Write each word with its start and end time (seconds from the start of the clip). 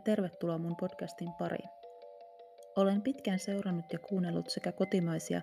tervetuloa 0.00 0.58
mun 0.58 0.76
podcastin 0.80 1.32
pariin. 1.38 1.68
Olen 2.76 3.02
pitkään 3.02 3.38
seurannut 3.38 3.92
ja 3.92 3.98
kuunnellut 3.98 4.50
sekä 4.50 4.72
kotimaisia 4.72 5.42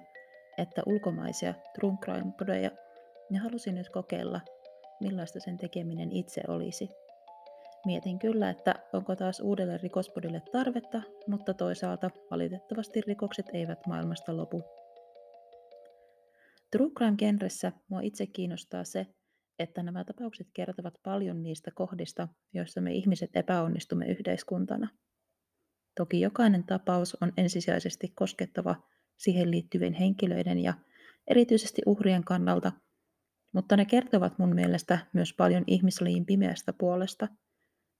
että 0.57 0.81
ulkomaisia 0.85 1.53
true 1.75 1.97
crime 2.03 2.31
podeja 2.39 2.71
ja 3.31 3.41
halusin 3.41 3.75
nyt 3.75 3.89
kokeilla, 3.89 4.41
millaista 5.01 5.39
sen 5.39 5.57
tekeminen 5.57 6.11
itse 6.11 6.41
olisi. 6.47 6.89
Mietin 7.85 8.19
kyllä, 8.19 8.49
että 8.49 8.75
onko 8.93 9.15
taas 9.15 9.39
uudelle 9.39 9.77
rikospodille 9.77 10.41
tarvetta, 10.51 11.01
mutta 11.27 11.53
toisaalta 11.53 12.09
valitettavasti 12.31 13.01
rikokset 13.01 13.45
eivät 13.53 13.87
maailmasta 13.87 14.37
lopu. 14.37 14.63
True 16.71 16.89
crime-genressä 16.97 17.71
mua 17.89 18.01
itse 18.01 18.25
kiinnostaa 18.25 18.83
se, 18.83 19.07
että 19.59 19.83
nämä 19.83 20.03
tapaukset 20.03 20.47
kertovat 20.53 20.93
paljon 21.03 21.43
niistä 21.43 21.71
kohdista, 21.75 22.27
joissa 22.53 22.81
me 22.81 22.91
ihmiset 22.91 23.29
epäonnistumme 23.33 24.05
yhteiskuntana. 24.05 24.89
Toki 25.97 26.21
jokainen 26.21 26.63
tapaus 26.63 27.17
on 27.21 27.33
ensisijaisesti 27.37 28.11
koskettava 28.15 28.75
siihen 29.17 29.51
liittyvien 29.51 29.93
henkilöiden 29.93 30.59
ja 30.59 30.73
erityisesti 31.27 31.81
uhrien 31.85 32.23
kannalta, 32.23 32.71
mutta 33.53 33.77
ne 33.77 33.85
kertovat 33.85 34.39
mun 34.39 34.55
mielestä 34.55 34.99
myös 35.13 35.33
paljon 35.33 35.63
ihmislajin 35.67 36.25
pimeästä 36.25 36.73
puolesta, 36.73 37.27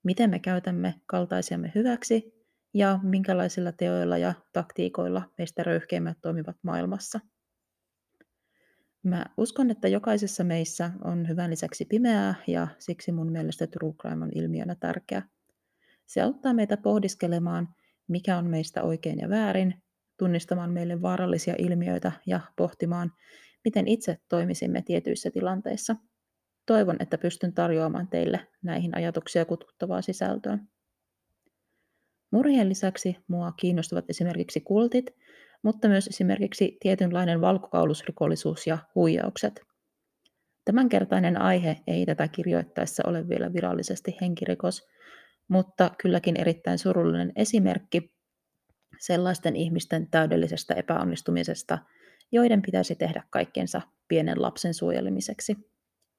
miten 0.04 0.30
me 0.30 0.40
käytämme 0.40 0.94
kaltaisiamme 1.06 1.72
hyväksi 1.76 2.38
ja 2.74 3.00
minkälaisilla 3.04 3.72
teoilla 3.72 4.18
ja 4.18 4.34
taktiikoilla 4.54 5.22
meistä 5.38 5.64
röyhkeimmät 5.64 6.18
toimivat 6.22 6.56
maailmassa. 6.64 7.20
Mä 9.08 9.26
uskon, 9.38 9.72
että 9.72 9.88
jokaisessa 9.88 10.44
meissä 10.44 10.92
on 11.04 11.28
hyvän 11.28 11.50
lisäksi 11.52 11.86
pimeää 11.86 12.36
ja 12.48 12.68
siksi 12.80 13.12
mun 13.12 13.32
mielestä 13.32 13.68
true 13.68 13.94
crime 13.94 14.26
on 14.26 14.32
ilmiönä 14.36 14.76
tärkeä. 14.76 15.24
Se 16.06 16.22
auttaa 16.22 16.54
meitä 16.54 16.78
pohdiskelemaan, 16.78 17.70
mikä 18.08 18.38
on 18.38 18.46
meistä 18.46 18.84
oikein 18.84 19.20
ja 19.20 19.30
väärin, 19.30 19.74
tunnistamaan 20.18 20.72
meille 20.72 21.02
vaarallisia 21.02 21.56
ilmiöitä 21.58 22.12
ja 22.26 22.40
pohtimaan, 22.56 23.12
miten 23.66 23.88
itse 23.88 24.18
toimisimme 24.30 24.82
tietyissä 24.82 25.32
tilanteissa. 25.32 25.96
Toivon, 26.66 26.98
että 27.00 27.18
pystyn 27.18 27.54
tarjoamaan 27.54 28.08
teille 28.08 28.48
näihin 28.62 28.98
ajatuksia 28.98 29.46
kututtavaa 29.46 30.02
sisältöä. 30.02 30.58
Murhien 32.32 32.70
lisäksi 32.70 33.18
mua 33.28 33.52
kiinnostavat 33.52 34.10
esimerkiksi 34.10 34.62
kultit 34.62 35.06
mutta 35.68 35.88
myös 35.88 36.08
esimerkiksi 36.08 36.78
tietynlainen 36.80 37.42
valkokaulusrikollisuus 37.42 38.68
ja 38.68 38.78
huijaukset. 38.96 39.62
Tämänkertainen 40.66 41.42
aihe 41.42 41.78
ei 41.88 42.06
tätä 42.06 42.28
kirjoittaessa 42.28 43.04
ole 43.08 43.30
vielä 43.30 43.54
virallisesti 43.54 44.18
henkirikos, 44.22 44.88
mutta 45.48 45.92
kylläkin 46.02 46.38
erittäin 46.38 46.78
surullinen 46.78 47.32
esimerkki 47.36 48.14
sellaisten 49.00 49.56
ihmisten 49.56 50.08
täydellisestä 50.12 50.74
epäonnistumisesta, 50.74 51.78
joiden 52.32 52.62
pitäisi 52.62 52.96
tehdä 52.96 53.24
kaikkensa 53.30 53.82
pienen 54.08 54.42
lapsen 54.42 54.74
suojelemiseksi. 54.74 55.58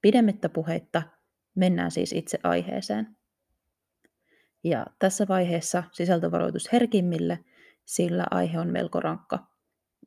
Pidemmittä 0.00 0.48
puheitta 0.48 1.02
mennään 1.54 1.90
siis 1.90 2.12
itse 2.12 2.38
aiheeseen. 2.42 3.16
Ja 4.64 4.86
tässä 4.98 5.26
vaiheessa 5.28 5.82
sisältövaroitus 5.92 6.72
herkimmille– 6.72 7.38
sillä 7.88 8.26
aihe 8.30 8.60
on 8.60 8.68
melko 8.68 9.00
rankka. 9.00 9.38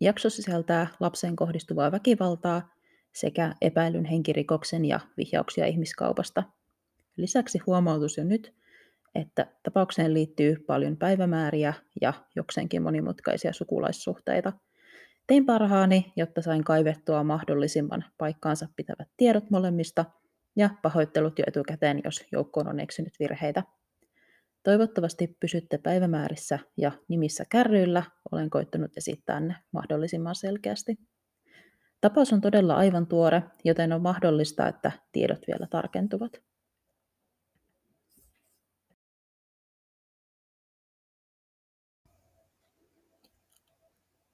Jakso 0.01 0.29
sisältää 0.29 0.87
lapseen 0.99 1.35
kohdistuvaa 1.35 1.91
väkivaltaa 1.91 2.73
sekä 3.13 3.55
epäilyn 3.61 4.05
henkirikoksen 4.05 4.85
ja 4.85 4.99
vihjauksia 5.17 5.65
ihmiskaupasta. 5.65 6.43
Lisäksi 7.17 7.59
huomautus 7.67 8.17
jo 8.17 8.23
nyt, 8.23 8.53
että 9.15 9.47
tapaukseen 9.63 10.13
liittyy 10.13 10.55
paljon 10.67 10.97
päivämääriä 10.97 11.73
ja 12.01 12.13
jokseenkin 12.35 12.81
monimutkaisia 12.81 13.53
sukulaissuhteita. 13.53 14.53
Tein 15.27 15.45
parhaani, 15.45 16.13
jotta 16.15 16.41
sain 16.41 16.63
kaivettua 16.63 17.23
mahdollisimman 17.23 18.05
paikkaansa 18.17 18.67
pitävät 18.75 19.07
tiedot 19.17 19.49
molemmista, 19.49 20.05
ja 20.55 20.69
pahoittelut 20.81 21.39
jo 21.39 21.45
etukäteen, 21.47 22.01
jos 22.03 22.25
joukkoon 22.31 22.67
on 22.67 22.79
eksynyt 22.79 23.13
virheitä. 23.19 23.63
Toivottavasti 24.63 25.37
pysytte 25.39 25.77
päivämäärissä 25.77 26.59
ja 26.77 26.91
nimissä 27.07 27.45
kärryillä. 27.49 28.03
Olen 28.31 28.49
koittanut 28.49 28.91
esittää 28.97 29.39
ne 29.39 29.55
mahdollisimman 29.71 30.35
selkeästi. 30.35 30.95
Tapaus 32.01 32.33
on 32.33 32.41
todella 32.41 32.75
aivan 32.75 33.07
tuore, 33.07 33.43
joten 33.63 33.93
on 33.93 34.01
mahdollista, 34.01 34.67
että 34.67 34.91
tiedot 35.11 35.39
vielä 35.47 35.67
tarkentuvat. 35.67 36.31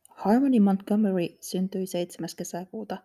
Harmony 0.09 0.59
Montgomery 0.59 1.27
syntyi 1.41 1.87
7. 1.87 2.29
kesäkuuta 2.37 2.97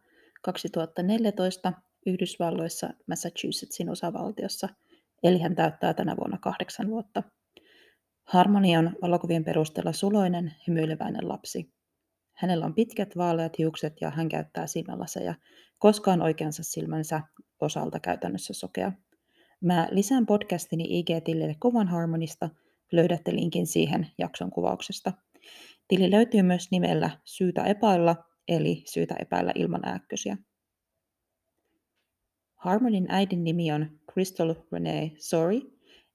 2014 0.43 1.73
Yhdysvalloissa 2.07 2.91
Massachusettsin 3.07 3.91
osavaltiossa– 3.91 4.69
eli 5.23 5.39
hän 5.39 5.55
täyttää 5.55 5.95
tänä 5.95 6.17
vuonna 6.17 6.39
kahdeksan 6.39 6.89
vuotta. 6.89 7.23
Harmoni 8.25 8.77
on 8.77 8.97
valokuvien 9.03 9.45
perusteella 9.45 9.93
suloinen, 9.93 10.55
hymyileväinen 10.67 11.29
lapsi. 11.29 11.73
Hänellä 12.33 12.67
on 12.67 12.75
pitkät 12.75 13.17
vaaleat 13.17 13.59
hiukset 13.59 14.01
ja 14.01 14.11
hän 14.11 14.29
käyttää 14.29 14.67
silmälaseja, 14.67 15.35
koska 15.79 16.13
on 16.13 16.23
oikeansa 16.23 16.63
silmänsä 16.63 17.21
osalta 17.61 18.01
käytännössä 18.01 18.55
sokea. 18.55 18.93
Mä 19.61 19.89
lisään 19.91 20.27
podcastini 20.27 20.85
IG-tilille 20.99 21.57
kuvan 21.61 21.89
Harmonista, 21.89 22.51
löydätte 22.93 23.35
linkin 23.35 23.67
siihen 23.67 24.07
jakson 24.19 24.51
kuvauksesta. 24.51 25.13
Tili 25.89 26.11
löytyy 26.11 26.43
myös 26.43 26.71
nimellä 26.71 27.11
Syytä 27.25 27.65
epäillä, 27.65 28.17
eli 28.49 28.83
Syytä 28.87 29.15
epäillä 29.19 29.53
ilman 29.55 29.81
ääkkösiä. 29.85 30.37
Harmonin 32.57 33.07
äidin 33.09 33.45
nimi 33.45 33.73
on 33.73 34.02
Crystal 34.13 34.55
Renee 34.73 35.11
Sorry 35.19 35.61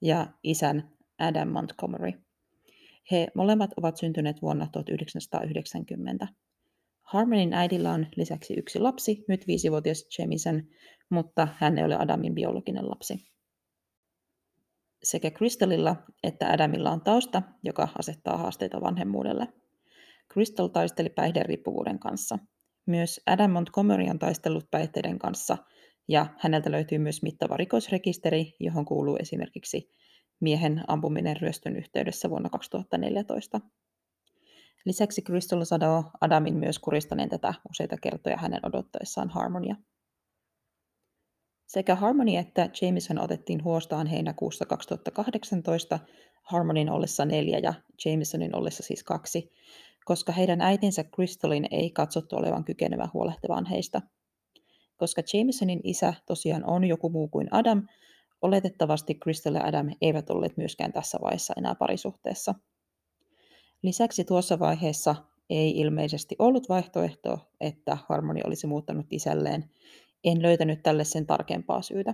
ja 0.02 0.28
isän 0.44 0.91
Adam 1.19 1.47
Montgomery. 1.47 2.12
He 3.12 3.28
molemmat 3.35 3.72
ovat 3.78 3.97
syntyneet 3.97 4.41
vuonna 4.41 4.68
1990. 4.72 6.28
Harmonin 7.02 7.53
äidillä 7.53 7.91
on 7.91 8.08
lisäksi 8.16 8.53
yksi 8.53 8.80
lapsi, 8.80 9.25
nyt 9.28 9.47
viisivuotias 9.47 10.06
Jamison, 10.19 10.63
mutta 11.09 11.47
hän 11.58 11.78
ei 11.78 11.85
ole 11.85 11.96
Adamin 12.00 12.35
biologinen 12.35 12.90
lapsi. 12.90 13.28
Sekä 15.03 15.31
Crystalilla 15.31 15.96
että 16.24 16.50
Adamilla 16.50 16.91
on 16.91 17.02
tausta, 17.02 17.41
joka 17.64 17.88
asettaa 18.00 18.38
haasteita 18.38 18.81
vanhemmuudelle. 18.81 19.47
Crystal 20.34 20.68
taisteli 20.68 21.09
päihderiippuvuuden 21.09 22.00
kanssa. 22.00 22.40
Myös 22.85 23.22
Adam 23.25 23.52
Montgomery 23.52 24.09
on 24.09 24.19
taistellut 24.19 24.72
päihteiden 24.72 25.19
kanssa– 25.19 25.58
ja 26.07 26.25
häneltä 26.38 26.72
löytyy 26.72 26.97
myös 26.97 27.22
mittava 27.22 27.57
rikosrekisteri, 27.57 28.56
johon 28.59 28.85
kuuluu 28.85 29.18
esimerkiksi 29.19 29.91
miehen 30.40 30.84
ampuminen 30.88 31.38
ryöstön 31.41 31.75
yhteydessä 31.75 32.29
vuonna 32.29 32.50
2014. 32.50 33.62
Lisäksi 34.85 35.22
Crystal 35.22 35.66
sanoo 35.66 36.03
Adamin 36.22 36.55
myös 36.55 36.79
kuristaneen 36.79 37.29
tätä 37.29 37.53
useita 37.70 37.97
kertoja 37.97 38.37
hänen 38.37 38.59
odottaessaan 38.64 39.29
Harmonia. 39.29 39.76
Sekä 41.67 41.96
Harmony 41.96 42.35
että 42.35 42.70
Jameson 42.81 43.20
otettiin 43.20 43.64
huostaan 43.64 44.08
heinäkuussa 44.08 44.66
2018 44.66 45.99
Harmonin 46.43 46.90
ollessa 46.90 47.26
neljä 47.26 47.59
ja 47.59 47.73
Jamesonin 48.05 48.55
ollessa 48.55 48.84
siis 48.84 49.03
kaksi, 49.03 49.52
koska 50.05 50.31
heidän 50.31 50.61
äitinsä 50.61 51.03
Crystalin 51.03 51.67
ei 51.72 51.91
katsottu 51.91 52.35
olevan 52.35 52.66
kykenevä 52.66 53.09
huolehtimaan 53.14 53.66
heistä– 53.66 54.02
koska 54.97 55.22
Jamesonin 55.34 55.82
isä 55.84 56.14
tosiaan 56.26 56.66
on 56.66 56.84
joku 56.84 57.09
muu 57.09 57.28
kuin 57.28 57.47
Adam, 57.52 57.88
oletettavasti 58.41 59.16
Crystal 59.16 59.55
ja 59.55 59.64
Adam 59.66 59.88
eivät 60.02 60.29
olleet 60.29 60.58
myöskään 60.58 60.94
tässä 60.94 61.17
vaiheessa 61.22 61.53
enää 61.58 61.76
parisuhteessa. 61.76 62.55
Lisäksi 63.82 64.23
tuossa 64.23 64.59
vaiheessa 64.59 65.16
ei 65.49 65.78
ilmeisesti 65.78 66.35
ollut 66.40 66.70
vaihtoehto, 66.70 67.40
että 67.61 67.97
Harmony 68.09 68.40
olisi 68.46 68.67
muuttanut 68.67 69.05
isälleen. 69.11 69.70
En 70.23 70.41
löytänyt 70.41 70.84
tälle 70.84 71.03
sen 71.03 71.26
tarkempaa 71.26 71.82
syytä. 71.82 72.14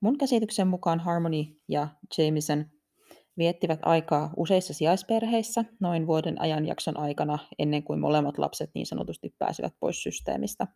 Mun 0.00 0.18
käsityksen 0.18 0.68
mukaan 0.68 1.00
Harmony 1.00 1.44
ja 1.68 1.88
Jameson 2.18 2.64
viettivät 3.38 3.80
aikaa 3.82 4.32
useissa 4.36 4.74
sijaisperheissä 4.74 5.64
noin 5.80 6.06
vuoden 6.06 6.40
ajanjakson 6.40 6.98
aikana 6.98 7.38
ennen 7.58 7.82
kuin 7.82 8.00
molemmat 8.00 8.38
lapset 8.38 8.70
niin 8.74 8.86
sanotusti 8.86 9.34
pääsivät 9.38 9.74
pois 9.80 10.02
systeemistä. 10.02 10.66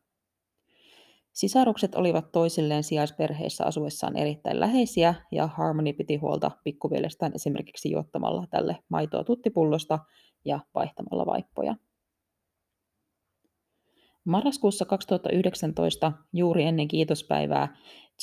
Sisarukset 1.33 1.95
olivat 1.95 2.33
toisilleen 2.33 2.83
sijaisperheissä 2.83 3.65
asuessaan 3.65 4.17
erittäin 4.17 4.61
läheisiä 4.61 5.15
ja 5.33 5.47
Harmony 5.47 5.93
piti 5.93 6.17
huolta 6.17 6.51
pikkuvelestään 6.65 7.33
esimerkiksi 7.35 7.91
juottamalla 7.91 8.47
tälle 8.51 8.77
maitoa 8.89 9.25
tuttipullosta 9.25 9.99
ja 10.45 10.61
vaihtamalla 10.75 11.27
vaippoja. 11.27 11.77
Marraskuussa 14.25 14.85
2019, 14.85 16.13
juuri 16.33 16.65
ennen 16.65 16.89
kiitospäivää, 16.89 17.77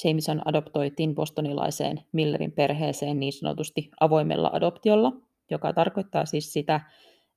Jameson 0.03 0.41
adoptoi 0.45 0.91
Tin 0.91 1.15
Bostonilaiseen 1.15 2.01
Millerin 2.11 2.51
perheeseen 2.51 3.19
niin 3.19 3.33
sanotusti 3.33 3.89
avoimella 3.99 4.49
adoptiolla, 4.53 5.11
joka 5.51 5.73
tarkoittaa 5.73 6.25
siis 6.25 6.53
sitä, 6.53 6.81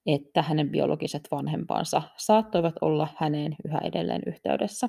että 0.07 0.43
hänen 0.43 0.71
biologiset 0.71 1.29
vanhempansa 1.31 2.03
saattoivat 2.17 2.75
olla 2.81 3.09
häneen 3.17 3.57
yhä 3.65 3.79
edelleen 3.79 4.23
yhteydessä. 4.27 4.89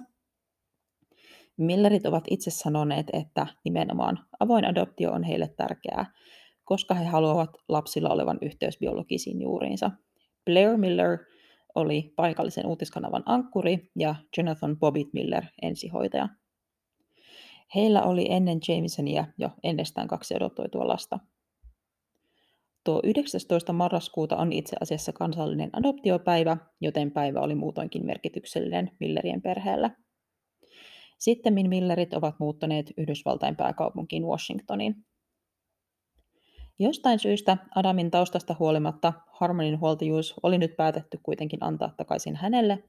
Millerit 1.59 2.05
ovat 2.05 2.23
itse 2.29 2.51
sanoneet, 2.51 3.07
että 3.13 3.47
nimenomaan 3.63 4.19
avoin 4.39 4.65
adoptio 4.65 5.11
on 5.11 5.23
heille 5.23 5.53
tärkeää, 5.57 6.13
koska 6.63 6.93
he 6.93 7.05
haluavat 7.05 7.49
lapsilla 7.67 8.09
olevan 8.09 8.37
yhteys 8.41 8.79
biologisiin 8.79 9.41
juuriinsa. 9.41 9.91
Blair 10.45 10.77
Miller 10.77 11.17
oli 11.75 12.13
paikallisen 12.15 12.65
uutiskanavan 12.65 13.23
ankkuri 13.25 13.91
ja 13.95 14.15
Jonathan 14.37 14.77
Bobbitt 14.77 15.13
Miller 15.13 15.43
ensihoitaja. 15.61 16.29
Heillä 17.75 18.01
oli 18.01 18.31
ennen 18.31 18.59
Jamesonia 18.67 19.25
jo 19.37 19.49
ennestään 19.63 20.07
kaksi 20.07 20.35
adoptoitua 20.35 20.87
lasta. 20.87 21.19
Tuo 22.83 23.01
19. 23.03 23.73
marraskuuta 23.73 24.37
on 24.37 24.51
itse 24.53 24.75
asiassa 24.81 25.13
kansallinen 25.13 25.69
adoptiopäivä, 25.73 26.57
joten 26.81 27.11
päivä 27.11 27.39
oli 27.39 27.55
muutoinkin 27.55 28.05
merkityksellinen 28.05 28.91
Millerien 28.99 29.41
perheellä. 29.41 29.91
Sitten 31.19 31.53
Millerit 31.53 32.13
ovat 32.13 32.35
muuttaneet 32.39 32.93
Yhdysvaltain 32.97 33.55
pääkaupunkiin 33.55 34.25
Washingtoniin. 34.25 34.95
Jostain 36.79 37.19
syystä 37.19 37.57
Adamin 37.75 38.11
taustasta 38.11 38.55
huolimatta 38.59 39.13
Harmonin 39.31 39.79
huoltajuus 39.79 40.35
oli 40.43 40.57
nyt 40.57 40.77
päätetty 40.77 41.19
kuitenkin 41.23 41.63
antaa 41.63 41.93
takaisin 41.97 42.35
hänelle, 42.35 42.83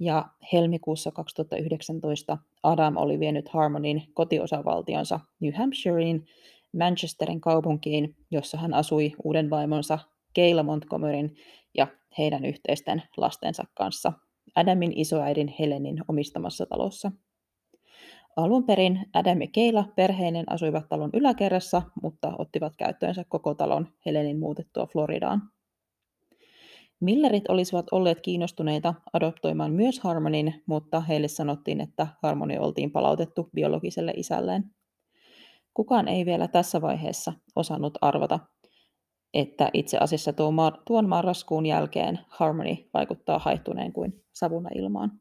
ja 0.00 0.28
helmikuussa 0.52 1.10
2019 1.10 2.38
Adam 2.62 2.96
oli 2.96 3.20
vienyt 3.20 3.48
Harmonin 3.48 4.02
kotiosavaltionsa 4.14 5.20
New 5.40 5.52
Hampshirein 5.54 6.26
Manchesterin 6.72 7.40
kaupunkiin, 7.40 8.16
jossa 8.30 8.58
hän 8.58 8.74
asui 8.74 9.12
uuden 9.24 9.50
vaimonsa 9.50 9.98
Keila 10.34 10.62
Montgomeryn 10.62 11.34
ja 11.74 11.86
heidän 12.18 12.44
yhteisten 12.44 13.02
lastensa 13.16 13.64
kanssa 13.74 14.12
Adamin 14.54 14.92
isoäidin 14.98 15.54
Helenin 15.58 16.02
omistamassa 16.08 16.66
talossa. 16.66 17.12
Alun 18.42 18.64
perin 18.64 19.06
Adam 19.14 19.40
ja 19.40 19.46
Keila 19.52 19.84
perheinen 19.96 20.44
asuivat 20.52 20.88
talon 20.88 21.10
yläkerrassa, 21.12 21.82
mutta 22.02 22.32
ottivat 22.38 22.76
käyttöönsä 22.76 23.24
koko 23.28 23.54
talon 23.54 23.88
Helenin 24.06 24.38
muutettua 24.38 24.86
Floridaan. 24.86 25.42
Millerit 27.00 27.48
olisivat 27.48 27.86
olleet 27.92 28.20
kiinnostuneita 28.20 28.94
adoptoimaan 29.12 29.72
myös 29.72 30.00
Harmonin, 30.00 30.62
mutta 30.66 31.00
heille 31.00 31.28
sanottiin, 31.28 31.80
että 31.80 32.06
Harmoni 32.22 32.58
oltiin 32.58 32.90
palautettu 32.90 33.50
biologiselle 33.54 34.12
isälleen. 34.16 34.64
Kukaan 35.74 36.08
ei 36.08 36.26
vielä 36.26 36.48
tässä 36.48 36.80
vaiheessa 36.80 37.32
osannut 37.56 37.98
arvata, 38.00 38.38
että 39.34 39.70
itse 39.72 39.98
asiassa 39.98 40.32
tuon 40.84 41.08
marraskuun 41.08 41.66
jälkeen 41.66 42.18
Harmony 42.28 42.76
vaikuttaa 42.94 43.38
haihtuneen 43.38 43.92
kuin 43.92 44.24
savuna 44.32 44.68
ilmaan. 44.74 45.20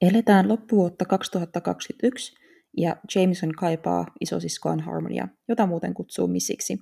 Eletään 0.00 0.48
loppuvuotta 0.48 1.04
2021 1.04 2.34
ja 2.76 2.96
Jameson 3.14 3.52
kaipaa 3.52 4.06
isosiskoaan 4.20 4.80
Harmonia, 4.80 5.28
jota 5.48 5.66
muuten 5.66 5.94
kutsuu 5.94 6.26
missiksi. 6.26 6.78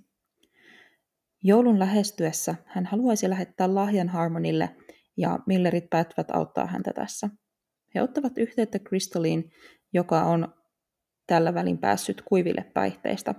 Joulun 1.43 1.79
lähestyessä 1.79 2.55
hän 2.67 2.87
haluaisi 2.87 3.31
lähettää 3.31 3.75
lahjan 3.75 4.09
Harmonille 4.09 4.76
ja 5.17 5.38
Millerit 5.47 5.91
päättävät 5.91 6.31
auttaa 6.31 6.67
häntä 6.67 6.93
tässä. 6.93 7.31
He 7.94 8.03
ottavat 8.03 8.38
yhteyttä 8.38 8.79
Crystaliin, 8.79 9.50
joka 9.93 10.23
on 10.23 10.55
tällä 11.26 11.55
välin 11.55 11.79
päässyt 11.79 12.23
kuiville 12.23 12.65
päihteistä. 12.75 13.35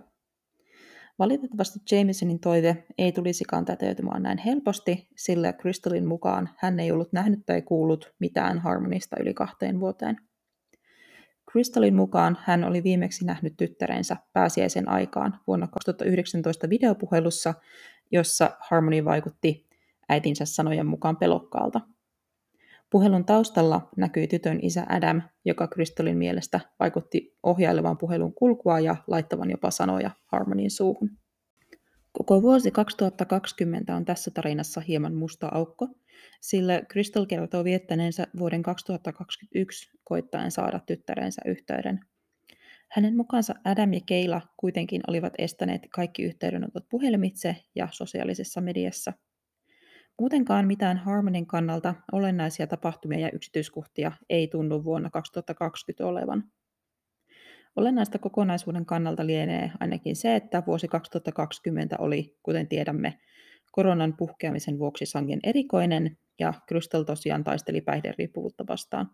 Valitettavasti 1.20 1.80
Jamesonin 1.92 2.40
toive 2.40 2.86
ei 2.98 3.12
tulisikaan 3.12 3.66
täytymään 3.66 4.24
näin 4.24 4.38
helposti, 4.38 5.08
sillä 5.16 5.54
Crystalin 5.54 6.08
mukaan 6.08 6.50
hän 6.58 6.80
ei 6.80 6.92
ollut 6.92 7.14
nähnyt 7.14 7.40
tai 7.46 7.62
kuullut 7.62 8.14
mitään 8.20 8.60
Harmonista 8.60 9.16
yli 9.20 9.34
kahteen 9.34 9.80
vuoteen. 9.80 10.18
Crystalin 11.52 11.96
mukaan 11.96 12.38
hän 12.42 12.64
oli 12.64 12.84
viimeksi 12.84 13.26
nähnyt 13.26 13.54
tyttärensä 13.58 14.18
pääsiäisen 14.34 14.90
aikaan 14.90 15.40
vuonna 15.48 15.68
2019 15.68 16.70
videopuhelussa, 16.70 17.54
jossa 18.12 18.58
Harmony 18.60 19.06
vaikutti 19.06 19.68
äitinsä 20.10 20.46
sanojen 20.46 20.86
mukaan 20.86 21.18
pelokkaalta. 21.18 21.82
Puhelun 22.92 23.26
taustalla 23.26 23.90
näkyi 23.98 24.28
tytön 24.28 24.60
isä 24.62 24.86
Adam, 24.90 25.22
joka 25.46 25.68
Crystalin 25.68 26.18
mielestä 26.18 26.60
vaikutti 26.80 27.38
ohjailevan 27.44 27.98
puhelun 27.98 28.34
kulkua 28.34 28.80
ja 28.80 28.96
laittavan 29.08 29.52
jopa 29.52 29.72
sanoja 29.72 30.12
Harmonin 30.26 30.72
suuhun. 30.72 31.10
Koko 32.12 32.42
vuosi 32.42 32.72
2020 32.72 33.96
on 33.96 34.06
tässä 34.06 34.32
tarinassa 34.32 34.82
hieman 34.82 35.16
musta 35.16 35.50
aukko, 35.52 35.88
sillä 36.42 36.82
Crystal 36.92 37.26
kertoo 37.26 37.64
viettäneensä 37.64 38.28
vuoden 38.40 38.64
2021 38.64 39.90
koittaen 40.04 40.52
saada 40.52 40.80
tyttärensä 40.80 41.42
yhteyden. 41.46 42.00
Hänen 42.92 43.18
mukaansa 43.18 43.56
Adam 43.66 43.94
ja 43.94 44.00
Keila 44.06 44.42
kuitenkin 44.58 45.02
olivat 45.08 45.34
estäneet 45.38 45.82
kaikki 45.94 46.24
yhteydenotot 46.24 46.90
puhelimitse 46.90 47.56
ja 47.76 47.88
sosiaalisessa 47.92 48.62
mediassa– 48.62 49.14
Muutenkaan 50.20 50.68
mitään 50.68 50.98
Harmonin 50.98 51.46
kannalta 51.46 51.96
olennaisia 52.12 52.68
tapahtumia 52.68 53.20
ja 53.20 53.32
yksityiskohtia 53.32 54.12
ei 54.30 54.48
tunnu 54.48 54.84
vuonna 54.84 55.10
2020 55.10 56.06
olevan. 56.06 56.44
Olennaista 57.76 58.20
kokonaisuuden 58.20 58.86
kannalta 58.86 59.26
lienee 59.26 59.72
ainakin 59.80 60.16
se, 60.16 60.36
että 60.36 60.64
vuosi 60.68 60.88
2020 60.88 61.96
oli, 62.00 62.38
kuten 62.44 62.68
tiedämme, 62.68 63.20
koronan 63.72 64.18
puhkeamisen 64.18 64.80
vuoksi 64.80 65.06
sangen 65.06 65.40
erikoinen 65.44 66.18
ja 66.40 66.54
Crystal 66.68 67.04
tosiaan 67.04 67.44
taisteli 67.44 67.82
päihderiippuvuutta 67.82 68.64
vastaan. 68.68 69.12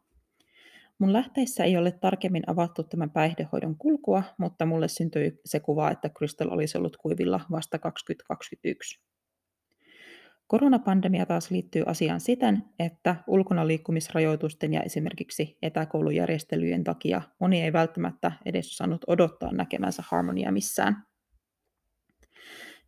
Mun 1.00 1.14
lähteissä 1.14 1.64
ei 1.64 1.78
ole 1.78 1.92
tarkemmin 1.92 2.44
avattu 2.48 2.84
tämän 2.84 3.12
päihdehoidon 3.12 3.78
kulkua, 3.78 4.24
mutta 4.38 4.66
mulle 4.66 4.88
syntyi 4.88 5.40
se 5.46 5.60
kuva, 5.60 5.92
että 5.92 6.10
Crystal 6.10 6.50
olisi 6.52 6.78
ollut 6.78 6.98
kuivilla 6.98 7.42
vasta 7.52 7.80
2021. 7.80 9.15
Koronapandemia 10.48 11.26
taas 11.26 11.52
liittyy 11.52 11.84
asiaan 11.86 12.20
siten, 12.20 12.64
että 12.80 13.16
ulkona 13.28 13.68
liikkumisrajoitusten 13.68 14.74
ja 14.74 14.82
esimerkiksi 14.82 15.58
etäkoulujärjestelyjen 15.62 16.84
takia 16.84 17.22
moni 17.40 17.62
ei 17.62 17.74
välttämättä 17.74 18.32
edes 18.46 18.72
osannut 18.72 19.02
odottaa 19.08 19.54
näkemänsä 19.54 20.04
harmonia 20.08 20.52
missään. 20.52 21.04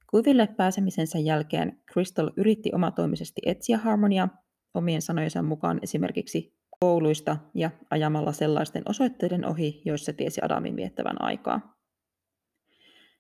Kuiville 0.09 0.47
pääsemisensä 0.47 1.19
jälkeen 1.19 1.81
Crystal 1.91 2.31
yritti 2.37 2.71
omatoimisesti 2.73 3.41
etsiä 3.45 3.77
harmonia 3.77 4.27
omien 4.73 5.01
sanojensa 5.01 5.41
mukaan 5.41 5.79
esimerkiksi 5.81 6.57
kouluista 6.79 7.37
ja 7.53 7.71
ajamalla 7.89 8.31
sellaisten 8.31 8.83
osoitteiden 8.89 9.45
ohi, 9.45 9.81
joissa 9.85 10.13
tiesi 10.13 10.41
Adamin 10.43 10.75
viettävän 10.75 11.21
aikaa. 11.21 11.76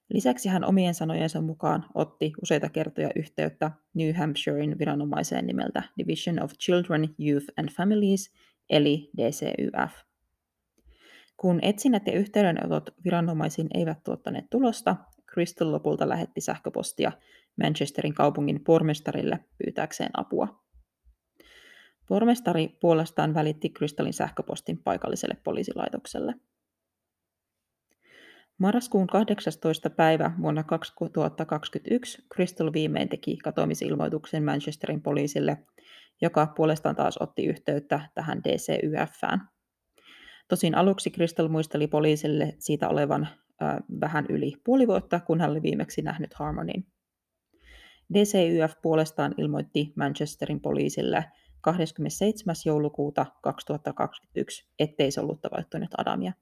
Lisäksi 0.09 0.49
hän 0.49 0.63
omien 0.63 0.93
sanojensa 0.93 1.41
mukaan 1.41 1.85
otti 1.93 2.33
useita 2.41 2.69
kertoja 2.69 3.09
yhteyttä 3.15 3.71
New 3.93 4.15
Hampshirein 4.15 4.79
viranomaiseen 4.79 5.47
nimeltä 5.47 5.83
Division 5.97 6.43
of 6.43 6.51
Children, 6.53 7.15
Youth 7.19 7.45
and 7.57 7.69
Families, 7.69 8.33
eli 8.69 9.09
DCYF. 9.17 9.93
Kun 11.37 11.59
etsinnät 11.61 12.07
ja 12.07 12.13
yhteydenotot 12.13 12.89
viranomaisiin 13.05 13.67
eivät 13.73 14.03
tuottaneet 14.03 14.45
tulosta, 14.49 14.95
Crystal 15.33 15.71
lopulta 15.71 16.09
lähetti 16.09 16.41
sähköpostia 16.41 17.11
Manchesterin 17.63 18.13
kaupungin 18.13 18.63
pormestarille 18.63 19.39
pyytääkseen 19.57 20.09
apua. 20.13 20.63
Pormestari 22.07 22.77
puolestaan 22.81 23.33
välitti 23.33 23.69
Crystalin 23.69 24.13
sähköpostin 24.13 24.77
paikalliselle 24.83 25.37
poliisilaitokselle. 25.43 26.33
Marraskuun 28.57 29.07
18. 29.07 29.89
päivä 29.89 30.31
vuonna 30.41 30.63
2021 30.63 32.25
Crystal 32.33 32.73
viimein 32.73 33.09
teki 33.09 33.37
katoamisilmoituksen 33.37 34.43
Manchesterin 34.43 35.01
poliisille, 35.01 35.57
joka 36.21 36.47
puolestaan 36.55 36.95
taas 36.95 37.17
otti 37.17 37.45
yhteyttä 37.45 38.09
tähän 38.15 38.43
DCYFään. 38.43 39.41
Tosin 40.47 40.75
aluksi 40.75 41.09
Crystal 41.09 41.47
muisteli 41.47 41.87
poliisille 41.87 42.55
siitä 42.59 42.89
olevan 42.89 43.27
äh, 43.61 43.77
vähän 44.01 44.25
yli 44.29 44.53
puoli 44.63 44.87
vuotta, 44.87 45.19
kun 45.19 45.41
hän 45.41 45.51
oli 45.51 45.61
viimeksi 45.61 46.01
nähnyt 46.01 46.33
Harmonin. 46.33 46.87
DCYF 48.13 48.73
puolestaan 48.81 49.35
ilmoitti 49.37 49.93
Manchesterin 49.95 50.61
poliisille 50.61 51.25
27. 51.61 52.55
joulukuuta 52.65 53.25
2021, 53.41 54.67
ettei 54.79 55.11
se 55.11 55.21
ollut 55.21 55.41
tavoittanut 55.41 55.89
Adamia. 55.97 56.33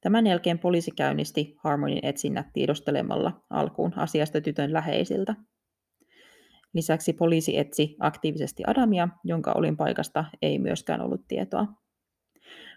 Tämän 0.00 0.26
jälkeen 0.26 0.58
poliisi 0.58 0.90
käynnisti 0.90 1.54
Harmonin 1.58 2.06
etsinnät 2.06 2.46
tiedostelemalla 2.52 3.44
alkuun 3.50 3.98
asiasta 3.98 4.40
tytön 4.40 4.72
läheisiltä. 4.72 5.34
Lisäksi 6.72 7.12
poliisi 7.12 7.58
etsi 7.58 7.96
aktiivisesti 8.00 8.62
Adamia, 8.66 9.08
jonka 9.24 9.52
olin 9.52 9.76
paikasta 9.76 10.24
ei 10.42 10.58
myöskään 10.58 11.00
ollut 11.00 11.28
tietoa. 11.28 11.66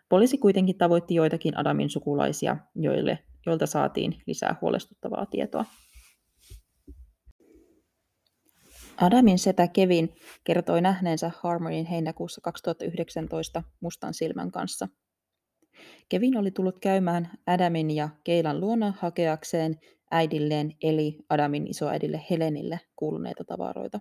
Poliisi 0.10 0.38
kuitenkin 0.38 0.78
tavoitti 0.78 1.16
joitakin 1.16 1.58
Adamin 1.58 1.90
sukulaisia, 1.90 2.58
joille, 2.76 3.20
joilta 3.46 3.66
saatiin 3.66 4.16
lisää 4.28 4.56
huolestuttavaa 4.62 5.26
tietoa. 5.26 5.66
Adamin 9.02 9.40
setä 9.40 9.68
Kevin 9.68 10.16
kertoi 10.44 10.82
nähneensä 10.82 11.32
Harmonin 11.44 11.86
heinäkuussa 11.86 12.42
2019 12.42 13.64
mustan 13.80 14.14
silmän 14.14 14.52
kanssa. 14.52 14.88
Kevin 16.10 16.38
oli 16.38 16.52
tullut 16.52 16.80
käymään 16.80 17.30
Adamin 17.48 17.92
ja 17.92 18.10
Keilan 18.24 18.60
luona 18.60 18.94
hakeakseen 18.98 19.80
äidilleen 20.12 20.74
eli 20.84 21.18
Adamin 21.30 21.68
isoäidille 21.68 22.22
Helenille 22.30 22.80
kuuluneita 22.96 23.44
tavaroita. 23.44 24.00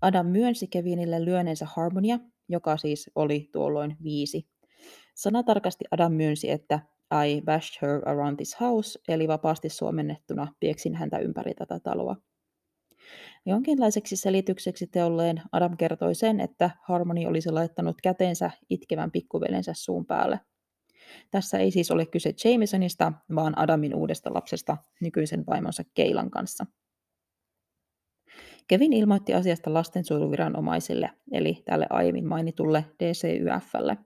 Adam 0.00 0.26
myönsi 0.26 0.66
Kevinille 0.66 1.24
lyöneensä 1.24 1.66
Harmonia, 1.76 2.18
joka 2.48 2.76
siis 2.76 3.10
oli 3.14 3.48
tuolloin 3.52 3.96
viisi. 4.02 4.46
Sanatarkasti 5.14 5.84
Adam 5.90 6.12
myönsi, 6.12 6.50
että 6.50 6.80
I 7.26 7.42
bashed 7.42 7.78
her 7.82 8.08
around 8.08 8.36
this 8.36 8.60
house, 8.60 8.98
eli 9.08 9.28
vapaasti 9.28 9.68
suomennettuna 9.68 10.52
pieksin 10.60 10.94
häntä 10.94 11.18
ympäri 11.18 11.54
tätä 11.54 11.80
taloa. 11.80 12.16
Jonkinlaiseksi 13.46 14.16
selitykseksi 14.16 14.86
teolleen 14.86 15.42
Adam 15.52 15.76
kertoi 15.76 16.14
sen, 16.14 16.40
että 16.40 16.70
Harmony 16.82 17.26
olisi 17.26 17.50
laittanut 17.50 17.96
käteensä 18.02 18.50
itkevän 18.70 19.10
pikkuvelensä 19.10 19.72
suun 19.74 20.06
päälle. 20.06 20.40
Tässä 21.30 21.58
ei 21.58 21.70
siis 21.70 21.90
ole 21.90 22.06
kyse 22.06 22.34
Jamesonista, 22.44 23.12
vaan 23.34 23.58
Adamin 23.58 23.94
uudesta 23.94 24.34
lapsesta 24.34 24.76
nykyisen 25.00 25.46
vaimonsa 25.46 25.82
Keilan 25.94 26.30
kanssa. 26.30 26.66
Kevin 28.68 28.92
ilmoitti 28.92 29.34
asiasta 29.34 29.74
lastensuojeluviranomaisille, 29.74 31.10
eli 31.32 31.62
tälle 31.64 31.86
aiemmin 31.90 32.26
mainitulle 32.26 32.84
DCYFlle. 32.98 33.96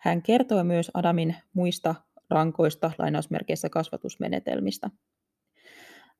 Hän 0.00 0.22
kertoi 0.22 0.64
myös 0.64 0.90
Adamin 0.94 1.36
muista 1.52 1.94
rankoista 2.30 2.90
lainausmerkeissä 2.98 3.68
kasvatusmenetelmistä. 3.68 4.90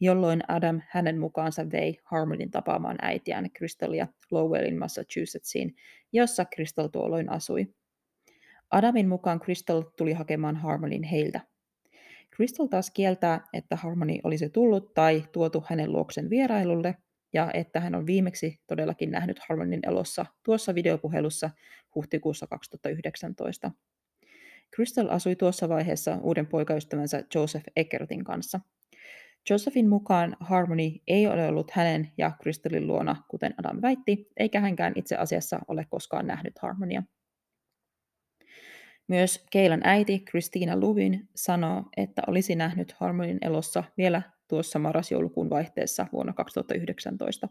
jolloin 0.00 0.40
Adam 0.48 0.80
hänen 0.88 1.20
mukaansa 1.20 1.70
vei 1.72 1.98
Harmonin 2.04 2.50
tapaamaan 2.50 2.96
äitiään 3.02 3.50
Crystalia 3.50 4.08
Lowellin 4.30 4.78
Massachusettsiin, 4.78 5.74
jossa 6.12 6.44
Crystal 6.54 6.88
tuolloin 6.88 7.30
asui. 7.30 7.66
Adamin 8.70 9.08
mukaan 9.08 9.40
Crystal 9.40 9.82
tuli 9.82 10.12
hakemaan 10.12 10.56
Harmonin 10.56 11.02
heiltä. 11.02 11.40
Crystal 12.36 12.66
taas 12.66 12.90
kieltää, 12.90 13.40
että 13.52 13.76
Harmony 13.76 14.18
olisi 14.24 14.50
tullut 14.50 14.94
tai 14.94 15.24
tuotu 15.32 15.64
hänen 15.68 15.92
luoksen 15.92 16.30
vierailulle, 16.30 16.94
ja 17.32 17.50
että 17.54 17.80
hän 17.80 17.94
on 17.94 18.06
viimeksi 18.06 18.60
todellakin 18.66 19.10
nähnyt 19.10 19.38
Harmonin 19.48 19.80
elossa 19.86 20.26
tuossa 20.42 20.74
videopuhelussa 20.74 21.50
huhtikuussa 21.94 22.46
2019. 22.46 23.70
Crystal 24.74 25.08
asui 25.08 25.36
tuossa 25.36 25.68
vaiheessa 25.68 26.18
uuden 26.22 26.46
poikaystävänsä 26.46 27.24
Joseph 27.34 27.64
Eckertin 27.76 28.24
kanssa. 28.24 28.60
Josephin 29.50 29.88
mukaan 29.88 30.36
Harmony 30.40 30.90
ei 31.06 31.26
ole 31.26 31.48
ollut 31.48 31.70
hänen 31.70 32.12
ja 32.18 32.32
Crystalin 32.42 32.86
luona, 32.86 33.16
kuten 33.28 33.54
Adam 33.58 33.82
väitti, 33.82 34.28
eikä 34.36 34.60
hänkään 34.60 34.92
itse 34.96 35.16
asiassa 35.16 35.60
ole 35.68 35.86
koskaan 35.90 36.26
nähnyt 36.26 36.58
Harmonia. 36.58 37.02
Myös 39.08 39.44
Keilan 39.50 39.80
äiti 39.84 40.18
Christina 40.18 40.76
Luvin 40.76 41.28
sanoo, 41.34 41.82
että 41.96 42.22
olisi 42.26 42.54
nähnyt 42.54 42.92
Harmonin 42.92 43.38
elossa 43.42 43.84
vielä 43.96 44.22
tuossa 44.48 44.78
marras-joulukuun 44.78 45.50
vaihteessa 45.50 46.06
vuonna 46.12 46.32
2019. 46.32 47.48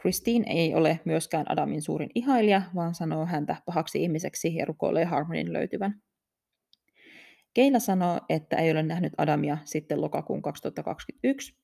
Christine 0.00 0.44
ei 0.48 0.74
ole 0.74 1.00
myöskään 1.04 1.52
Adamin 1.52 1.82
suurin 1.82 2.10
ihailija, 2.14 2.62
vaan 2.74 2.94
sanoo 2.94 3.26
häntä 3.26 3.56
pahaksi 3.66 4.02
ihmiseksi 4.02 4.54
ja 4.56 4.64
rukoilee 4.64 5.04
Harmonin 5.04 5.52
löytyvän. 5.52 6.02
Keila 7.54 7.78
sanoo, 7.78 8.20
että 8.28 8.56
ei 8.56 8.70
ole 8.70 8.82
nähnyt 8.82 9.12
Adamia 9.18 9.58
sitten 9.64 10.00
lokakuun 10.00 10.42
2021, 10.42 11.56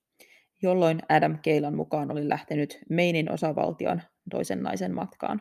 jolloin 0.63 1.01
Adam 1.09 1.39
Keilan 1.43 1.77
mukaan 1.77 2.11
oli 2.11 2.29
lähtenyt 2.29 2.79
Mainin 2.91 3.33
osavaltion 3.33 4.03
toisen 4.31 4.63
naisen 4.63 4.95
matkaan. 4.95 5.41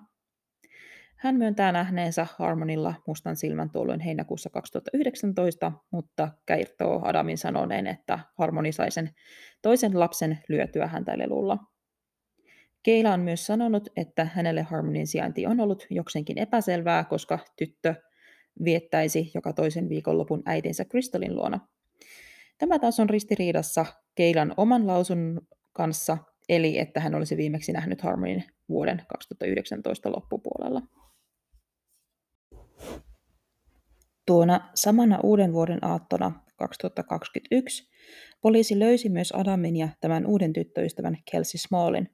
Hän 1.16 1.36
myöntää 1.36 1.72
nähneensä 1.72 2.28
Harmonilla 2.38 2.94
mustan 3.08 3.36
silmän 3.36 3.70
tuolloin 3.70 4.00
heinäkuussa 4.00 4.50
2019, 4.50 5.72
mutta 5.92 6.30
kertoo 6.46 7.02
Adamin 7.04 7.38
sanoneen, 7.38 7.88
että 7.88 8.20
Harmoni 8.38 8.72
sai 8.72 8.92
sen 8.92 9.10
toisen 9.62 10.00
lapsen 10.00 10.40
lyötyä 10.50 10.88
häntä 10.88 11.18
lelulla. 11.18 11.58
Keila 12.84 13.14
on 13.14 13.20
myös 13.20 13.46
sanonut, 13.46 13.90
että 13.98 14.26
hänelle 14.34 14.62
Harmonin 14.62 15.08
sijainti 15.08 15.46
on 15.46 15.60
ollut 15.60 15.88
jokseenkin 15.90 16.38
epäselvää, 16.38 17.04
koska 17.04 17.40
tyttö 17.58 17.96
viettäisi 18.64 19.32
joka 19.34 19.54
toisen 19.54 19.90
viikonlopun 19.90 20.44
äitinsä 20.46 20.86
Crystalin 20.86 21.36
luona. 21.36 21.60
Tämä 22.58 22.80
taas 22.80 23.00
on 23.00 23.10
ristiriidassa 23.10 23.86
Keilan 24.16 24.54
oman 24.58 24.88
lausun 24.88 25.42
kanssa, 25.74 26.18
eli 26.50 26.80
että 26.80 27.00
hän 27.00 27.16
olisi 27.16 27.38
viimeksi 27.38 27.72
nähnyt 27.72 28.02
Harmonin 28.02 28.44
vuoden 28.70 29.02
2019 29.08 30.12
loppupuolella. 30.12 30.82
Tuona 34.26 34.70
samana 34.76 35.20
uuden 35.24 35.54
vuoden 35.54 35.86
aattona 35.86 36.32
2021 36.56 37.90
poliisi 38.42 38.80
löysi 38.80 39.10
myös 39.10 39.32
Adamin 39.32 39.76
ja 39.76 39.90
tämän 40.02 40.26
uuden 40.26 40.54
tyttöystävän 40.54 41.18
Kelsey 41.32 41.58
Smallin. 41.58 42.10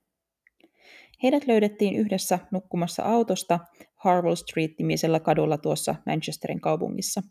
Heidät 1.24 1.48
löydettiin 1.48 1.96
yhdessä 1.96 2.40
nukkumassa 2.52 3.04
autosta 3.04 3.60
Harwell 3.96 4.36
Street-nimisellä 4.36 5.20
kadulla 5.20 5.58
tuossa 5.58 5.96
Manchesterin 6.06 6.62
kaupungissa. 6.62 7.22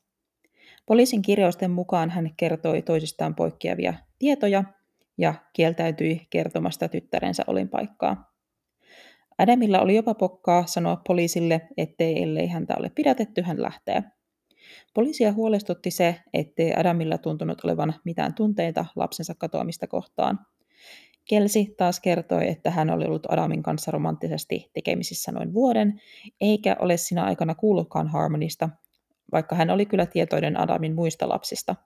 Poliisin 0.86 1.22
kirjausten 1.22 1.70
mukaan 1.70 2.10
hän 2.10 2.30
kertoi 2.36 2.82
toisistaan 2.82 3.34
poikkeavia 3.34 3.94
tietoja 4.18 4.64
ja 5.18 5.34
kieltäytyi 5.52 6.26
kertomasta 6.30 6.88
tyttärensä 6.88 7.44
olinpaikkaa. 7.46 8.32
Adamilla 9.38 9.80
oli 9.80 9.94
jopa 9.94 10.14
pokkaa 10.14 10.66
sanoa 10.66 11.02
poliisille, 11.06 11.60
ettei 11.76 12.22
ellei 12.22 12.46
häntä 12.46 12.74
ole 12.78 12.90
pidätetty, 12.94 13.42
hän 13.42 13.62
lähtee. 13.62 14.02
Poliisia 14.94 15.32
huolestutti 15.32 15.90
se, 15.90 16.20
ettei 16.34 16.74
Adamilla 16.76 17.18
tuntunut 17.18 17.64
olevan 17.64 17.94
mitään 18.04 18.34
tunteita 18.34 18.86
lapsensa 18.96 19.34
katoamista 19.34 19.86
kohtaan. 19.86 20.38
Kelsi 21.28 21.74
taas 21.76 22.00
kertoi, 22.00 22.48
että 22.48 22.70
hän 22.70 22.90
oli 22.90 23.04
ollut 23.04 23.32
Adamin 23.32 23.62
kanssa 23.62 23.90
romanttisesti 23.90 24.70
tekemisissä 24.72 25.32
noin 25.32 25.54
vuoden, 25.54 26.00
eikä 26.40 26.76
ole 26.78 26.96
sinä 26.96 27.24
aikana 27.24 27.54
kuullutkaan 27.54 28.08
Harmonista, 28.08 28.68
vaikka 29.32 29.56
hän 29.56 29.70
oli 29.70 29.86
kyllä 29.86 30.06
tietoinen 30.06 30.60
Adamin 30.60 30.94
muista 30.94 31.28
lapsista. 31.28 31.76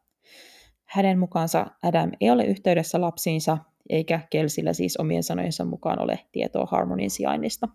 Hänen 0.85 1.19
mukaansa 1.19 1.67
Adam 1.83 2.11
ei 2.21 2.31
ole 2.31 2.45
yhteydessä 2.45 3.01
lapsiinsa 3.01 3.59
eikä 3.89 4.21
Kelsillä 4.31 4.73
siis 4.73 4.97
omien 4.97 5.23
sanojensa 5.23 5.65
mukaan 5.65 6.03
ole 6.03 6.19
tietoa 6.33 6.67
Harmonin 6.71 7.11
sijainnista. 7.11 7.69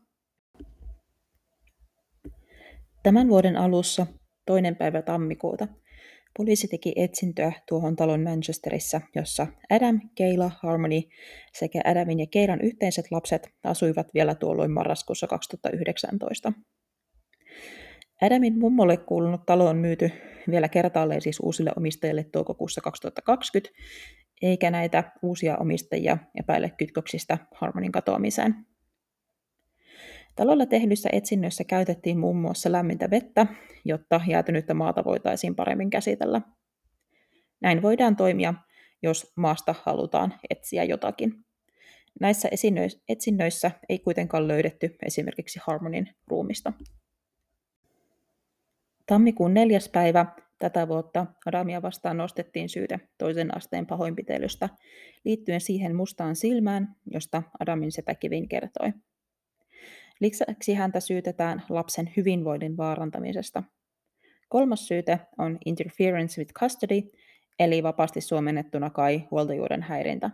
Tämän 3.04 3.30
vuoden 3.30 3.58
alussa, 3.58 4.08
toinen 4.50 4.76
päivä 4.76 5.02
tammikuuta, 5.02 5.68
poliisi 6.38 6.68
teki 6.68 6.94
etsintöä 6.96 7.52
tuohon 7.68 7.96
talon 7.96 8.24
Manchesterissa, 8.24 9.02
jossa 9.16 9.48
Adam, 9.70 10.00
Keila, 10.16 10.52
Harmony 10.62 11.02
sekä 11.54 11.82
Adamin 11.86 12.20
ja 12.20 12.26
Keilan 12.32 12.62
yhteiset 12.62 13.06
lapset 13.12 13.50
asuivat 13.64 14.08
vielä 14.14 14.36
tuolloin 14.36 14.72
marraskuussa 14.72 15.28
2019. 15.28 16.54
Adamin 18.22 18.60
mummolle 18.60 18.98
kuulunut 18.98 19.46
talo 19.46 19.66
on 19.66 19.78
myyty 19.78 20.12
vielä 20.52 20.70
kertaalleen 20.70 21.22
siis 21.22 21.40
uusille 21.40 21.72
omistajille 21.78 22.24
toukokuussa 22.24 22.82
2020, 22.82 23.80
eikä 24.42 24.72
näitä 24.72 25.12
uusia 25.22 25.58
omistajia 25.58 26.18
epäile 26.40 26.70
kytköksistä 26.78 27.38
Harmonin 27.56 27.92
katoamiseen. 27.92 28.69
Talolla 30.40 30.66
tehdyissä 30.66 31.10
etsinnöissä 31.12 31.64
käytettiin 31.64 32.20
muun 32.20 32.38
muassa 32.38 32.72
lämmintä 32.72 33.10
vettä, 33.10 33.46
jotta 33.86 34.22
jäätynyttä 34.28 34.74
maata 34.74 35.04
voitaisiin 35.04 35.56
paremmin 35.56 35.90
käsitellä. 35.90 36.42
Näin 37.62 37.82
voidaan 37.82 38.16
toimia, 38.16 38.54
jos 39.02 39.34
maasta 39.36 39.76
halutaan 39.84 40.34
etsiä 40.50 40.84
jotakin. 40.84 41.46
Näissä 42.20 42.50
etsinnöissä 43.08 43.72
ei 43.90 44.00
kuitenkaan 44.00 44.48
löydetty 44.48 44.96
esimerkiksi 45.06 45.60
Harmonin 45.64 46.10
ruumista. 46.28 46.74
Tammikuun 49.06 49.54
neljäs 49.54 49.90
päivä 49.90 50.26
tätä 50.60 50.88
vuotta 50.88 51.26
Adamia 51.46 51.82
vastaan 51.82 52.18
nostettiin 52.18 52.70
syyte 52.70 53.00
toisen 53.18 53.58
asteen 53.58 53.86
pahoinpitelystä 53.86 54.70
liittyen 55.26 55.62
siihen 55.62 55.96
mustaan 55.96 56.36
silmään, 56.36 56.96
josta 57.12 57.44
Adamin 57.60 57.92
setä 57.92 58.16
Kivin 58.16 58.48
kertoi. 58.50 58.94
Lisäksi 60.20 60.74
häntä 60.74 61.00
syytetään 61.00 61.64
lapsen 61.70 62.12
hyvinvoinnin 62.18 62.78
vaarantamisesta. 62.78 63.64
Kolmas 64.50 64.88
syyte 64.88 65.20
on 65.38 65.58
interference 65.66 66.42
with 66.42 66.54
custody, 66.54 67.02
eli 67.60 67.84
vapaasti 67.84 68.22
suomennettuna 68.22 68.90
kai 68.90 69.28
huoltajuuden 69.32 69.84
häirintä. 69.84 70.30